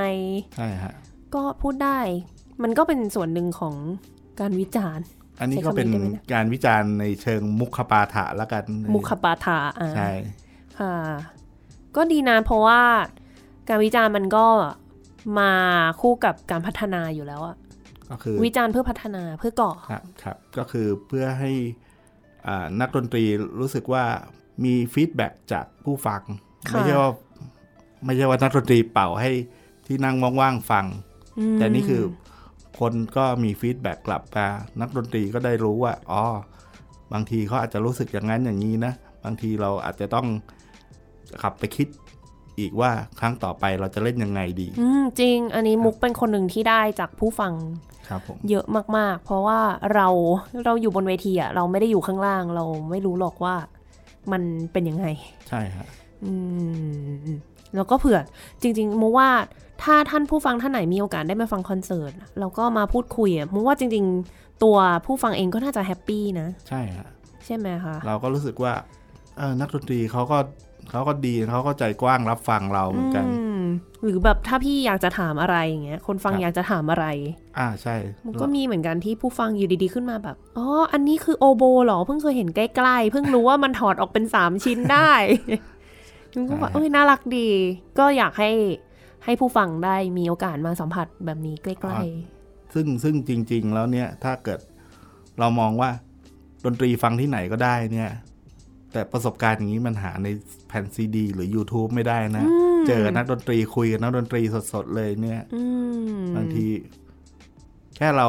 [0.57, 0.93] ใช่ฮะ
[1.35, 1.99] ก็พูดได้
[2.63, 3.75] มันก็เป็นส่วนหนึ่งของ
[4.41, 5.07] การวิจารณ์
[5.41, 10.11] อันนี้ก็เป็นใช้คำนี้ได้ไหมนะการวิจารณ์ในเชิงมุขปาฐะแล้วกัน มุขปาฐาอ่าใช่
[10.79, 10.95] ค่ะ
[11.97, 12.81] ก็ดีนะเพราะว่า
[13.69, 14.47] การวิจารณ์มันก็
[15.39, 15.53] มา
[16.01, 17.57] คู่กับการพัฒนาอยู่แล้วอะ
[18.11, 21.53] ก็คือ วิจารณ์เพื่อพัฒนาเพื่อก่อครับครับ ก็คือเพื่อให้
[22.47, 23.25] อ่านักดนตรี
[23.61, 24.05] รู้สึกว่า
[24.65, 26.23] มี feedback จากผู้ฟัง
[26.71, 27.11] ค่ะไม่ใช่ว่า
[28.05, 29.31] ไม่ใช่ว่านักดนตรีเป่าให้
[29.87, 30.87] ที่นั่งว่างๆฟัง
[31.53, 32.03] มแต่นี่คือ
[32.81, 34.47] คนก็มี feedback กลับมา
[34.81, 36.23] นักดนตรีก็ได้รู้ว่าอ๋อ
[37.13, 38.93] บางทีเขาอาจจะรู้สึกอย่างนั้นอย่างนี้นะ
[39.25, 40.27] บางทีเราอาจจะต้อง
[41.43, 41.89] กลับไปคิด
[42.59, 42.91] อีกว่า
[43.21, 47.53] ครั้งต่อไปเราจะเล่นยังไงดี อืมจริง อันนี้มุกเป็นคนหนึ่งที่ได้จากผู้ฟัง
[48.09, 49.61] ครับผมเยอะมากๆ เพราะว่า
[49.95, 50.09] เรา
[50.65, 53.55] เราอยู่บนเวทีอะเราไม่ได้อยู่ข้างล่าง เราไม่รู้หรอกว่า
[54.33, 54.43] มัน
[54.73, 55.07] เป็นยังไง
[55.49, 55.87] ใช่ฮะ
[56.25, 56.33] อื
[57.27, 57.31] ม
[57.75, 58.19] แล้วก็เผื่อ
[58.63, 59.29] จริงๆมุกว่า
[59.83, 64.05] ถ้าท่านผู้ฟังท่านไหนมีโอกาสได้มาฟังคอนเสิร์ตแล้วก็มาพูดคุยอะมุกว่าจริง
[64.35, 67.09] ๆ ตัวผู้ฟังเองก็น่าจะ happy นะ ใช่ฮะ
[67.45, 68.73] ใช่ไหมคะ เราก็รู้สึกว่า
[69.39, 70.39] เออนักดนตรีเขาก็
[70.91, 73.65] เขาก็ดีเขาก็ใจกว้างรับฟังเราเหมือนกันอืม
[74.03, 77.07] หรือแบบถ้าพี่อยากจะถามอะไรอย่างเงี้ย คนฟังครับอยากจะถามอะไร
[77.59, 85.13] อ่าใช่มันก็มีเหมือนกันที่ผู้ฟังอยู่ดีๆขึ้นมาแบบอ๋ออันนี้คือโอโบเหรอเพิ่งเคยเห็นใกล้ๆเพิ่งรู้ว่ามันถอดออกเป็นสามชิ้นได้
[86.35, 87.49] มันก็แบบเอ้ยน่ารักดี
[87.99, 88.51] ก็อยากให้
[89.25, 91.99] ให้ผู้ฟังได้มีโอกาสมาสัมผัสแบบนี้ใกล้
[92.75, 94.61] ซึ่งซึ่งจริง ๆ แล้วเนี่ยถ้าเกิด
[95.39, 95.91] เรามองว่า
[96.65, 98.11] ดนตรีฟังที่ไหนก็ได้เนี่ย
[98.93, 100.29] แต่ประสบการณ์อย่างนี้มันหาใน
[100.69, 102.47] แผ่นซีดี หรือ YouTube ไม่ได้นะ
[102.89, 104.41] เจอนักดนตรีคุยกับนักดนตรี
[104.73, 105.63] สดๆเลยเนี่ยๆอื
[106.15, 106.67] มบางที
[107.97, 108.29] แค่เรา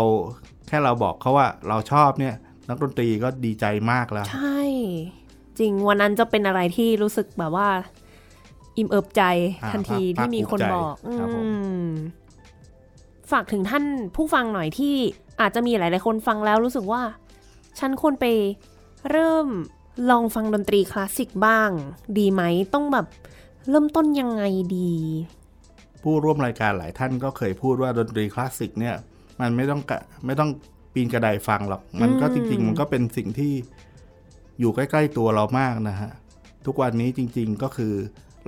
[0.67, 2.35] แค่เราบอกเขาว่าเราชอบเนี่ย
[2.69, 4.61] นักดนตรีก็ดีใจมากแล้ว ใช่
[5.59, 7.69] จริงวันนั้นจะเป็นอะไรที่รู้สึกแบบว่า
[8.77, 9.23] อิ่มเอิบใจ
[9.63, 11.49] อ่าทันทีภาคที่มีคนภูมิใจบอกครับผมอื
[11.87, 11.89] ม
[13.31, 13.85] ฝากถึงท่าน
[14.15, 14.95] ผู้ฟังหน่อยที่
[15.41, 17.01] อาจจะมีหลาย ๆ คนฟังแล้วรู้สึกว่า
[17.79, 18.25] ฉันควรไป
[19.11, 19.47] เริ่ม
[20.09, 21.69] ลองฟังดนตรีคลาสสิกบ้าง
[22.17, 22.41] ดีไหม
[22.73, 23.07] ต้องแบบ
[23.69, 24.43] เริ่มต้นยังไง
[24.77, 24.93] ดี
[26.03, 28.95] ผู้ร่วมรายการหลายท่านก็เคยพูดว่าดนตรีคลาสสิกเนี่ย
[29.41, 30.49] มันไม่ต้องกะไม่ต้อง
[30.93, 33.53] ปีนกระไดฟังหรอก มันก็อืมจริง ๆ มันก็เป็นสิ่งที่
[34.59, 36.11] อยู่ใกล้ ๆ ตัวเรามากนะฮะ
[36.65, 37.93] ทุกวันนี้จริง ๆก็คือ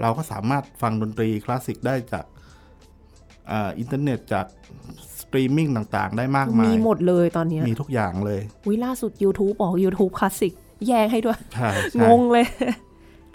[0.01, 2.25] เราก็สามารถฟังดนตรีคลาสสิกได้จาก
[3.51, 4.45] อ่าอินเทอร์เน็ตจาก
[5.19, 10.53] สตรีมมิ่งต่างๆ ได้มากมาย มีหมดเลยตอนเนี้ยมีทุกอย่างเลยวิล่าสุด YouTube บอก YouTube คลาสสิก
[10.87, 12.45] แยกให้ด้วยใช่งใช่งเลย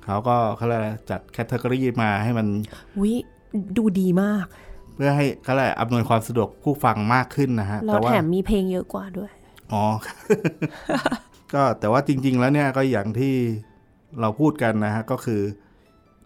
[0.05, 2.47] เขาก็เขาเรียกอะไรจัด category มาให้มัน
[3.01, 3.13] วิ
[3.77, 4.47] ดูดีมาก
[4.95, 9.31] เพื่อให้เขาเรียกอะไรอำนวยความสะดวกผู้ฟังมากขึ้นนะฮะแล้วแต่ว่าแถมมีเพลงเยอะกว่าด้วย
[9.73, 9.85] อ๋อ
[11.55, 13.35] ก็แต่ว่าจริง ๆ แล้วเนี่ยก็อย่างที่
[14.21, 15.41] เราพูดกันนะฮะ ก็คือ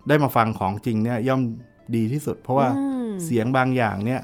[0.08, 1.40] ได้มาฟังของจริงเนี่ย ย่อม
[1.96, 4.20] ดีที่สุด เพราะว่าอืมเสียงบางอย่างเนี่ย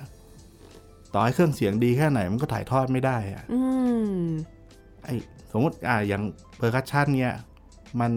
[1.15, 3.61] ต่อให้เครื่องเสียงดีแค่ไหนมันก็ถ่ายทอดไม่ได้อะอื
[4.09, 4.13] ม
[5.05, 6.23] ไอ้ส มมติอ่าอย่าง
[6.57, 7.37] percussion เนี่ย
[8.01, 8.13] มัน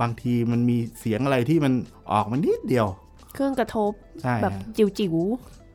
[0.00, 1.72] บางทีมันมีเสียงอะไรที่มัน
[2.12, 2.86] ออกมานิดเดียว
[3.34, 3.92] เครื่องกระทบ
[4.22, 5.14] ใช่แบบฮะจิ๋วจิ๋ว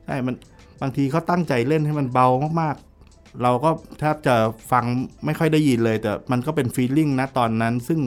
[0.05, 0.35] ใช่มัน
[0.81, 2.27] บางทีเขาตั้งใจเล่นให้มันเบา
[2.61, 3.69] มากๆ เราก็
[3.99, 4.35] แทบจะ
[4.71, 4.85] ฟัง
[5.25, 7.99] ไม่ค่อยได้ยินเลย แต่มันก็เป็น feeling นะตอนนั้น ซึ่ง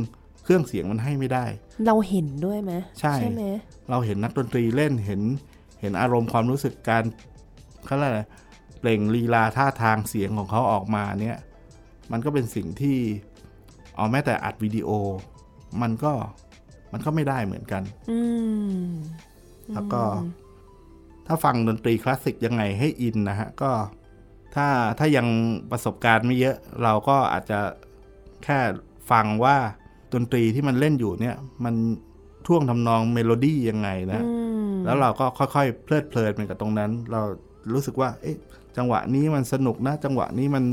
[0.45, 3.45] เครื่องเสียงมันให้ไม่ได้ๆเราเห็นด้วยไหมใช่ไหม
[3.91, 5.20] เราเห็นนักดนตรีเล่นเห็น
[5.81, 7.05] เห็นอารมณ์ความรู้สึกการ
[7.87, 8.23] เขาเรียกอะไร
[8.81, 11.39] เปล่งลีลาท่าทางเสียงของเขาออกมาเนี่ย
[12.12, 12.98] มันก็เป็นสิ่งที่
[13.96, 14.88] เอาแม้แต่อัดวิดีโอ
[15.82, 16.12] มันก็
[16.92, 18.20] มันก็ไม่ได้เหมือนกันอื
[18.80, 18.86] ม
[19.74, 20.02] แล้วก็
[21.26, 23.70] ถ้าฟังดนตรีคลาสสิกยังไงให้อินนะฮะ ก็
[24.54, 24.66] ถ้า
[24.98, 25.26] ถ้ายัง
[25.70, 27.60] ประสบการณ์ไม่เยอะ เราก็อาจจะ
[28.44, 28.58] แค่
[29.10, 29.56] ฟังว่า
[30.14, 31.74] ดนตรีที่มันเล่นอยู่เนี่ย มัน
[32.46, 34.32] ท่วงทำนองเมโลดี้ยังไงนะอื
[34.68, 37.20] มแล้วเราก็ค่อยๆ เพลิดเพลินไปกับตรงนั้น เรา
[37.72, 38.36] รู้สึกว่า เอ๊ะ
[38.76, 40.64] จังหวะนี้มันสนุกนะ จังหวะนี้มัน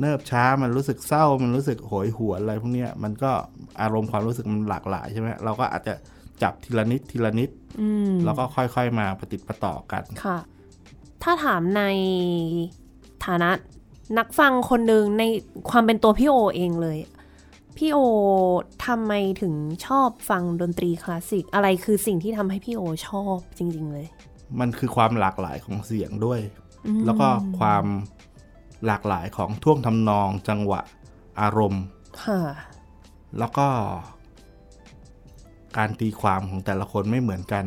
[0.00, 3.32] เนิบช้ามันรู้สึกเศร้า มันรู้สึกโหยหวนอะไรพวกเนี้ยมันก็
[3.80, 5.94] อารมณ์ความรู้สึกมันหลากหลายใช่ไหมเราก็อาจจะ
[6.42, 10.38] จับทีละนิดทีละนิดอืมแล้วก็ค่อยๆมาปฏิดประต่อกันค่ะ
[11.22, 11.82] ถ้าถามใน
[13.24, 13.50] ฐานะ
[14.18, 15.22] นักฟังคนหนึ่งใน
[15.70, 16.98] ความเป็นตัวพี่โอเองเลย
[17.76, 17.98] พี่โอ
[18.86, 19.54] ทำไมถึง
[19.86, 24.06] ชอบฟังดนตรีคลาสสิก อะไรคือสิ่งที่ทำให้พี่โอชอบจริง ๆ เลย
[24.60, 26.40] มันคือความหลากหลายของเสียงด้วย
[26.86, 27.28] อืมแล้วก็
[27.58, 27.84] ความ
[28.86, 30.80] หลากหลายของท่วงทำนองจังหวะ
[31.40, 31.84] อารมณ์
[32.22, 32.40] ค่ะ
[33.38, 33.68] แล้วก็
[35.76, 37.64] การตีความของแต่ละคนไม่เหมือนกัน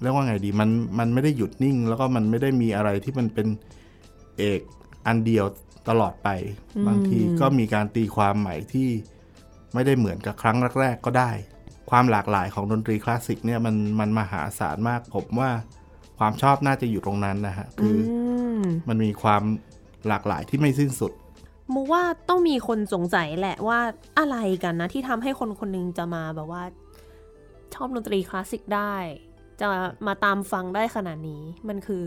[0.00, 3.46] เรียกว่าไงดีมันมันไม่ได้หยุดนิ่ง แล้วก็มันไม่ได้มีอะไรที่มันเป็น
[4.38, 4.60] เอก
[5.06, 5.44] อันเดียว
[5.88, 6.28] ตลอดไป
[6.86, 8.88] บางทีก็มีการตีความใหม่ที่
[9.74, 11.30] ไม่ได้เหมือนกับครั้งแรก ๆ ก็ได้
[11.90, 15.50] ความหลากหลายของดนตรีคลาสสิกเนี่ยมันมันมหาศาลมากผมว่า
[16.18, 18.12] ความชอบน่าจะอยู่ตรงนั้นนะฮะคืออ
[18.60, 19.42] มมันมีความ
[20.08, 21.12] หลากหลายที่ไม่สิ้นสุด
[21.74, 23.80] มูว่าต้องมีคนสงสัยแหละว่า
[24.18, 26.62] อะไรกันนะ ที่ทำให้คนคนหนึงจะมาแบบว่า
[27.74, 28.94] ชอบดนตรีคลาสสิกได้
[29.60, 29.66] จะ
[30.06, 32.04] มาตามฟังได้ขนาดนี้มันคือ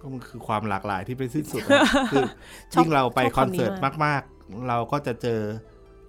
[0.00, 1.82] ก็มันคือความหลากหลายที่ไม่สิ้นสุดนะ
[2.12, 2.24] คือ
[2.72, 5.40] ชอบยิ่งเราไปชอบคอนเสิร์ตคำนี้มากมาก ๆ เราก็จะเจอ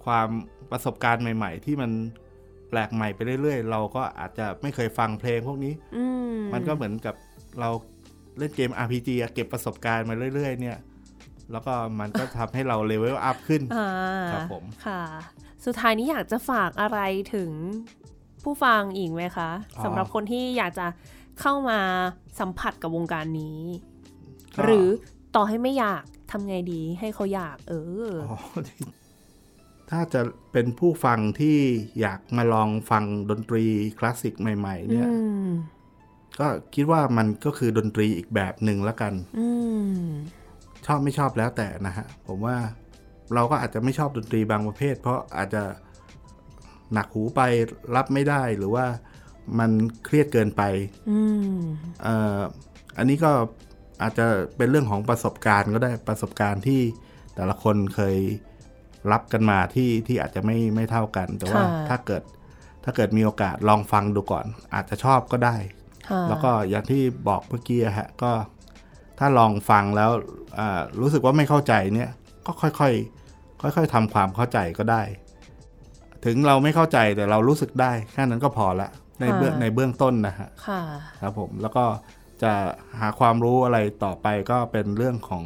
[0.05, 0.27] ความ
[0.71, 1.91] ประสบการณ์ใหม่ ๆ ที่มัน
[2.69, 7.15] แปลกใหม่ไปเรื่อย ๆ เราก็อาจจะไม่เคยฟังเพลงพวกนี้อืมมันก็เหมือนกับ
[7.59, 7.69] เรา
[8.37, 10.77] เล่นเกม RPG อะเก็บประสบการณ์มาเรื่อย ๆ เนี่ย
[11.51, 13.89] แล้วก็มันก็ทำให้เราเลเวลอัพขึ้นอ่า
[14.33, 15.01] ครับผมค่ะ
[15.65, 16.99] สุดท้ายนี้อยากจะฝากอะไร
[17.33, 17.51] ถึง
[18.43, 19.49] ผู้ฟังอีกไหมคะ
[19.83, 20.87] สำหรับคนที่อยากจะ
[21.39, 21.79] เข้ามา
[22.39, 23.59] สัมผัสกับวงการนี้
[24.55, 24.87] ก็หรือ
[25.35, 27.73] ต่อให้ไม่อยากทำไงดีให้เขาอยาก เอ
[28.07, 28.37] ออ๋อ
[29.89, 30.21] ถ้าจะ
[30.51, 31.57] เป็นผู้ฟังที่
[32.01, 33.63] อยากมาลองฟังดนตรี
[33.99, 35.47] คลาสสิกใหม่ ๆ เนี่ยอืม
[36.39, 39.47] ก็คิดว่ามันก็คือดนตรีอีกแบบหนึ่งแล้วกันอื
[39.99, 40.03] ม
[40.87, 42.57] ชอบไม่ชอบแล้วแต่นะฮะผมว่า
[43.33, 45.63] เราก็อาจจะไม่ชอบดนตรีบางประเภท เพราะอาจจะ
[46.93, 47.41] หนักหูไป
[47.95, 48.85] รับไม่ได้หรือว่า
[49.59, 49.71] มัน
[50.05, 50.61] เครียดเกินไป
[51.09, 51.19] อื
[51.57, 51.59] ม
[52.03, 52.39] เอ่อ
[52.97, 53.31] อันนี้ก็
[54.01, 54.27] อาจจะ
[54.57, 56.81] เป็นเรื่องของประสบการณ์ก็ได้ประสบการณ์ที่
[57.35, 58.17] แต่ละคนเคย
[59.11, 62.23] รับกันมาที่ที่อาจจะไม่ไม่เท่ากัน แต่ว่าค่ะถ้าเกิด
[62.83, 65.55] ถ้าเกิดมีโอกาสลองฟังดูก่อน อาจจะชอบก็ได้
[66.09, 68.31] ค่ะแล้วก็อย่างที่บอกเมื่อกี้อะฮะก็
[69.19, 70.11] ถ้าลองฟังแล้ว
[70.59, 72.09] อ่ารู้สึกว่าไม่เข้าใจเนี่ย
[72.45, 75.03] ก็ค่อยๆค่อย ๆทำความเข้าใจก็ได้
[76.25, 78.89] ถึงเราไม่เข้าใจแต่เรารู้สึกได้แค่นั้นก็พอละ
[79.21, 80.81] ในเบื้องในเบื้องต้นนะฮะค่ะ
[81.21, 81.85] ครับผมแล้วก็
[82.43, 82.53] จะ
[82.99, 85.43] หาความรู้อะไรต่อไปก็เป็นเรื่องของ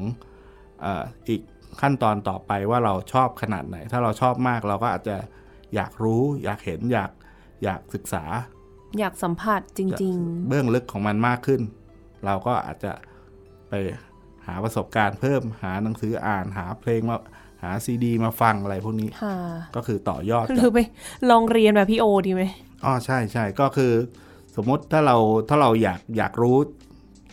[0.82, 1.42] เอออีก
[1.82, 5.18] ขั้นตอนต่อไปว่าเราชอบขนาดไหน ถ้าเราชอบมากเราก็อาจจะ
[5.76, 7.12] อยากรู้ อยากเห็นอยาก
[7.64, 8.24] อยากศึกษา
[9.00, 10.18] อยากสัมผัสจริง
[10.48, 11.62] เบื้องลึกของมันมากขึ้น
[12.26, 12.92] เราก็อาจจะ
[13.72, 13.76] ไป
[14.48, 17.18] หาประสบการณ์เพิ่มหาหนังสืออ่านหาเพลงมา
[17.64, 19.36] หาซีดี มาฟังอะไรพวกนี้ๆค่ะ
[19.76, 20.80] ก็คือต่อยอดหจากรือไป
[21.30, 22.44] ลองเรียนแบบพี่โอดีไหม
[22.86, 23.92] อ๋อใช่ใช่ก็คือ
[24.56, 25.18] สมมติถ้าเรา
[25.50, 26.58] ถ้าเราอยากอยากรู้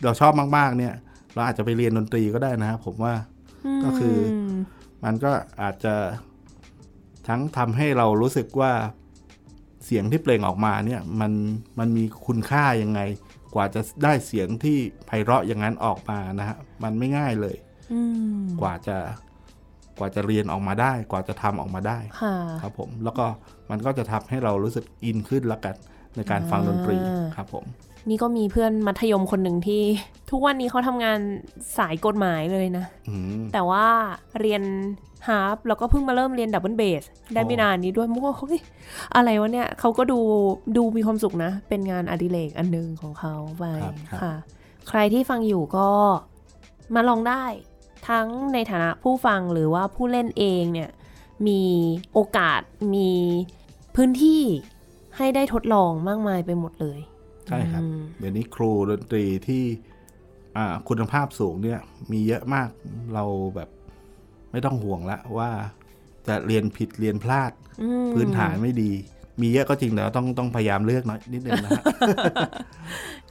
[0.05, 0.95] เราชอบมากๆ เนี่ย
[1.35, 3.15] เราอาจจะไปเรียนดนตรีก็ได้นะครับผมว่า
[3.85, 4.17] ก็คือ
[4.55, 4.59] ม
[5.05, 5.33] มันก็
[5.63, 5.95] อาจจะ
[7.29, 8.73] ทั้งทำให้เรารู้สึกว่า
[9.85, 11.33] เสียงที่เปล่งออกมาเนี่ย มัน
[11.79, 13.01] มันมีคุณค่ายังไง
[13.55, 17.57] กว่าจะได้เสียงที่ไพเราะอย่างนั้นออกมานะฮะมันไม่ง่ายเลย
[17.93, 18.01] อื
[18.39, 18.97] มกว่าจะ
[19.99, 23.27] กว่าจะเรียนออกมาได้ กว่าจะทำออกมาได้ค่ะครับผม แล้วก็
[23.71, 25.77] มันก็จะทำให้เรารู้สึกอินขึ้นละกัน
[26.17, 27.65] ในการฟังดนตรีอ่าครับผม
[28.09, 29.83] นี่ก็มีเพื่อนมัธยมคนหนึ่งที่
[30.31, 31.19] ทุกวันนี้เขาทำงาน
[31.79, 33.87] สายกฎหมายเลยนะอืมแต่ว่า
[34.41, 34.63] เรียน
[35.29, 37.03] ฮาร์ปแล้วก็เพิ่งมาเริ่มเรียน double bass
[37.35, 38.59] ได้ไม่อ๋อนานนี้ด้วยมุกว่าเฮ้ย
[39.17, 40.19] อะไรวะเนี่ยเขาก็ดู
[40.77, 44.35] ดูมีความสุขนะ เป็นงานอดิเรกอันหนึงของเขาไปครับครับค่ะ
[44.89, 45.89] ใครที่ฟังอยู่ก็
[46.95, 47.45] มาลองได้
[48.09, 50.91] ทั้งในฐานะผู้ฟังหรือว่าผู้เล่นเองเนี่ย
[51.49, 51.63] มี
[52.13, 52.61] โอกาส
[52.95, 53.11] มี
[53.97, 54.43] พื้นที่
[55.17, 57.01] ให้ได้ทดลองมากมายไปหมดเลย
[57.47, 59.65] ใช่ครับอืมเดี๋ยวนี้ครูดนตรีที่
[60.57, 61.81] อ่าคุณภาพสูงเนี่ย
[62.13, 62.69] มีเยอะมาก
[63.15, 63.25] เรา
[63.57, 63.69] แบบ
[64.53, 65.51] ไม่ต้องห่วงละว่า
[66.27, 68.93] จะเรียนผิดเรียนพลาดอืมพื้นฐานไม่ดี
[69.43, 71.85] มีเยอะก็จริงแต่ว่าต้องต้องพยายามเลือกหน่อยนิดนึงนะฮะ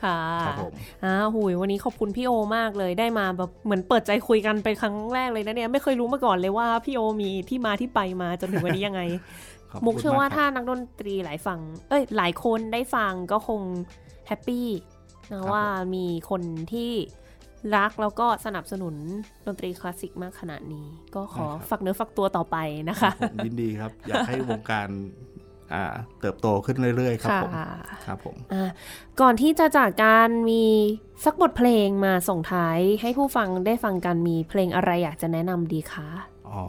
[0.03, 0.73] ค่ะครับผม
[1.05, 9.01] อ้าวหุยวันนี้ขอบคุณพี่โอมากเลยได้มาแบบเหมือนเปิดใจคุยกันเป็นครั้งแรกเลยนะเนี่ยไม่เคยรู้มาก่อนเลยว่าพี่โอมีที่มาที่ไปมาจนถึงวันนี้ยังไง
[9.71, 11.59] ขบมุกคุณเชื่อว่าครับถ้านักดนตรีหลายฟัง
[11.89, 13.61] เอ้ยหลายคนได้ฟังก็คง
[14.27, 14.67] แฮปปี้
[15.31, 15.63] นะว่า
[15.95, 16.41] มีคน
[16.73, 16.91] ที่
[17.75, 18.95] รักแล้วก็สนับสนุน
[19.45, 22.57] ดนตรีคลาสสิกมากขนาดนี้ ก็ขอฝากเนื้อฝากตัวต่อไป
[22.89, 24.89] นะคะผมยินดีครับ อยากให้วงการ
[25.73, 25.83] อ่า
[26.21, 27.51] เติบโตขึ้นเรื่อย ๆ ครับค่ะผม
[28.05, 28.69] ครับผมอะ
[29.21, 30.63] ก่อนที่จะจากการมี
[31.25, 36.07] สักบทเพลงมาส่งท้าย ให้ผู้ฟังได้ฟังกันมีเพลงอะไรอยากจะแนะนำดีคะ
[36.47, 36.61] อ๋อ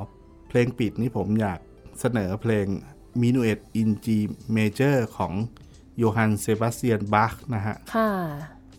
[0.49, 1.61] เพลงปิดนี่ผมอยาก
[2.01, 2.67] เสนอเพลง
[3.23, 4.07] Minuet in G
[4.57, 5.33] Major ของ
[5.99, 8.11] โยฮันเซบาสเตียนบาชนะฮะค่ะ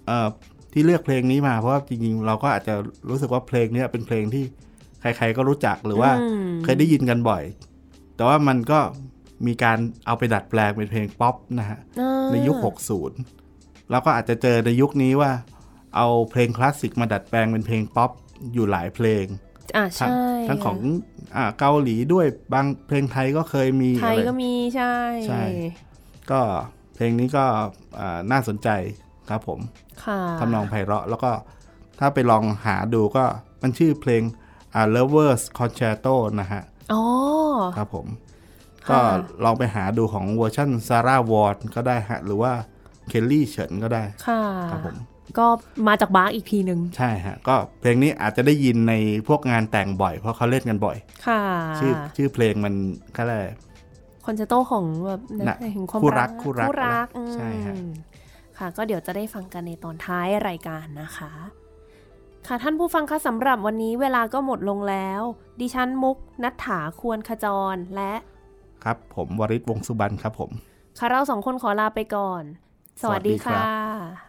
[0.07, 0.29] เอ่อ
[0.73, 2.73] ที่เลือกเพลงนี้มาเพราะว่าจริงๆ เราก็อาจจะ
[3.09, 4.43] รู้สึกว่าเพลงเนี้ยเป็นเพลงที่
[5.01, 7.43] ใคร ๆ ก็รู้จักหรือว่าอืมเคยได้ยินกันบ่อย
[8.15, 8.79] แต่ว่ามันก็
[9.47, 12.57] มีการเอาไปดัดแปลงเป็นเพลงป๊อปนะฮะอ่าในยุค
[13.23, 15.31] 60 แล้วก็อาจจะเจอในยุคนี้ว่า
[15.95, 18.11] เอาเพลงคลาสสิกมาดัดแปลงเป็นเพลงป๊อป
[18.53, 19.25] อยู่หลายเพลง
[19.77, 20.77] อ่าทั้งใช่ทั้งของ
[21.35, 24.95] อ่าเกาหลีด้วยบางเพลงไทยก็เคยมีไทยอะไรก็มีใช่
[25.27, 25.43] ใช่
[26.31, 26.41] ก็
[26.95, 27.45] เพลงนี้ก็
[27.99, 28.69] อ่าน่าสนใจ
[29.29, 29.88] ครับผมค่ะ
[30.39, 31.31] ทำนองไพเราะ แล้วก็
[31.99, 33.23] ถ้าไปลองหาดูก็
[33.61, 34.23] มันชื่อเพลง
[34.73, 36.61] อ่า Lovers Concerto นะฮะ
[36.93, 37.01] อ๋อ
[37.77, 38.07] ครับผม
[38.87, 38.99] ค่ะก็
[39.43, 42.51] ลองไปหาดูของเวอร์ชัน Sarah Vaughan ก็ได้ฮะ หรือว่า
[43.07, 44.41] Kelly Chen ก็ได้ค่ะ
[44.71, 44.97] ครับผม
[45.37, 45.47] ก็
[45.87, 48.93] มาจากบาร์กอีกทีหนึ่งใช่ฮะ ก็เพลงนี้อาจจะได้ยินใน
[49.27, 50.97] พวกงานแต่งบ่อย เพราะเขาเล่นกันบ่อย
[51.27, 51.41] ค่ะ
[51.79, 52.73] ชื่อชื่อเพลงมัน
[53.17, 53.45] ก็เลย
[54.25, 57.89] คอนเซโตของแบบน่ะแห่งความคู่รักคู่รักคู่รักอะไรใช่ฮะอืม
[58.59, 61.31] ค่ะ ก็เดี๋ยวจะได้ฟังกันในตอนท้ายรายการนะคะ
[62.47, 65.21] ค่ะท่านผู้ฟังคะสำหรับวันนี้เวลาก็หมดลงแล้ว
[65.59, 68.13] ดิฉันมุกนัฐถาควรขจรและ
[68.83, 70.51] ครับ ผมวริศวงศ์สุบรรณครับผม
[70.99, 72.43] ค่ะเราสองคนขอลาไปก่อน
[73.01, 74.28] สวัสดีสวัสดีครัค่ะ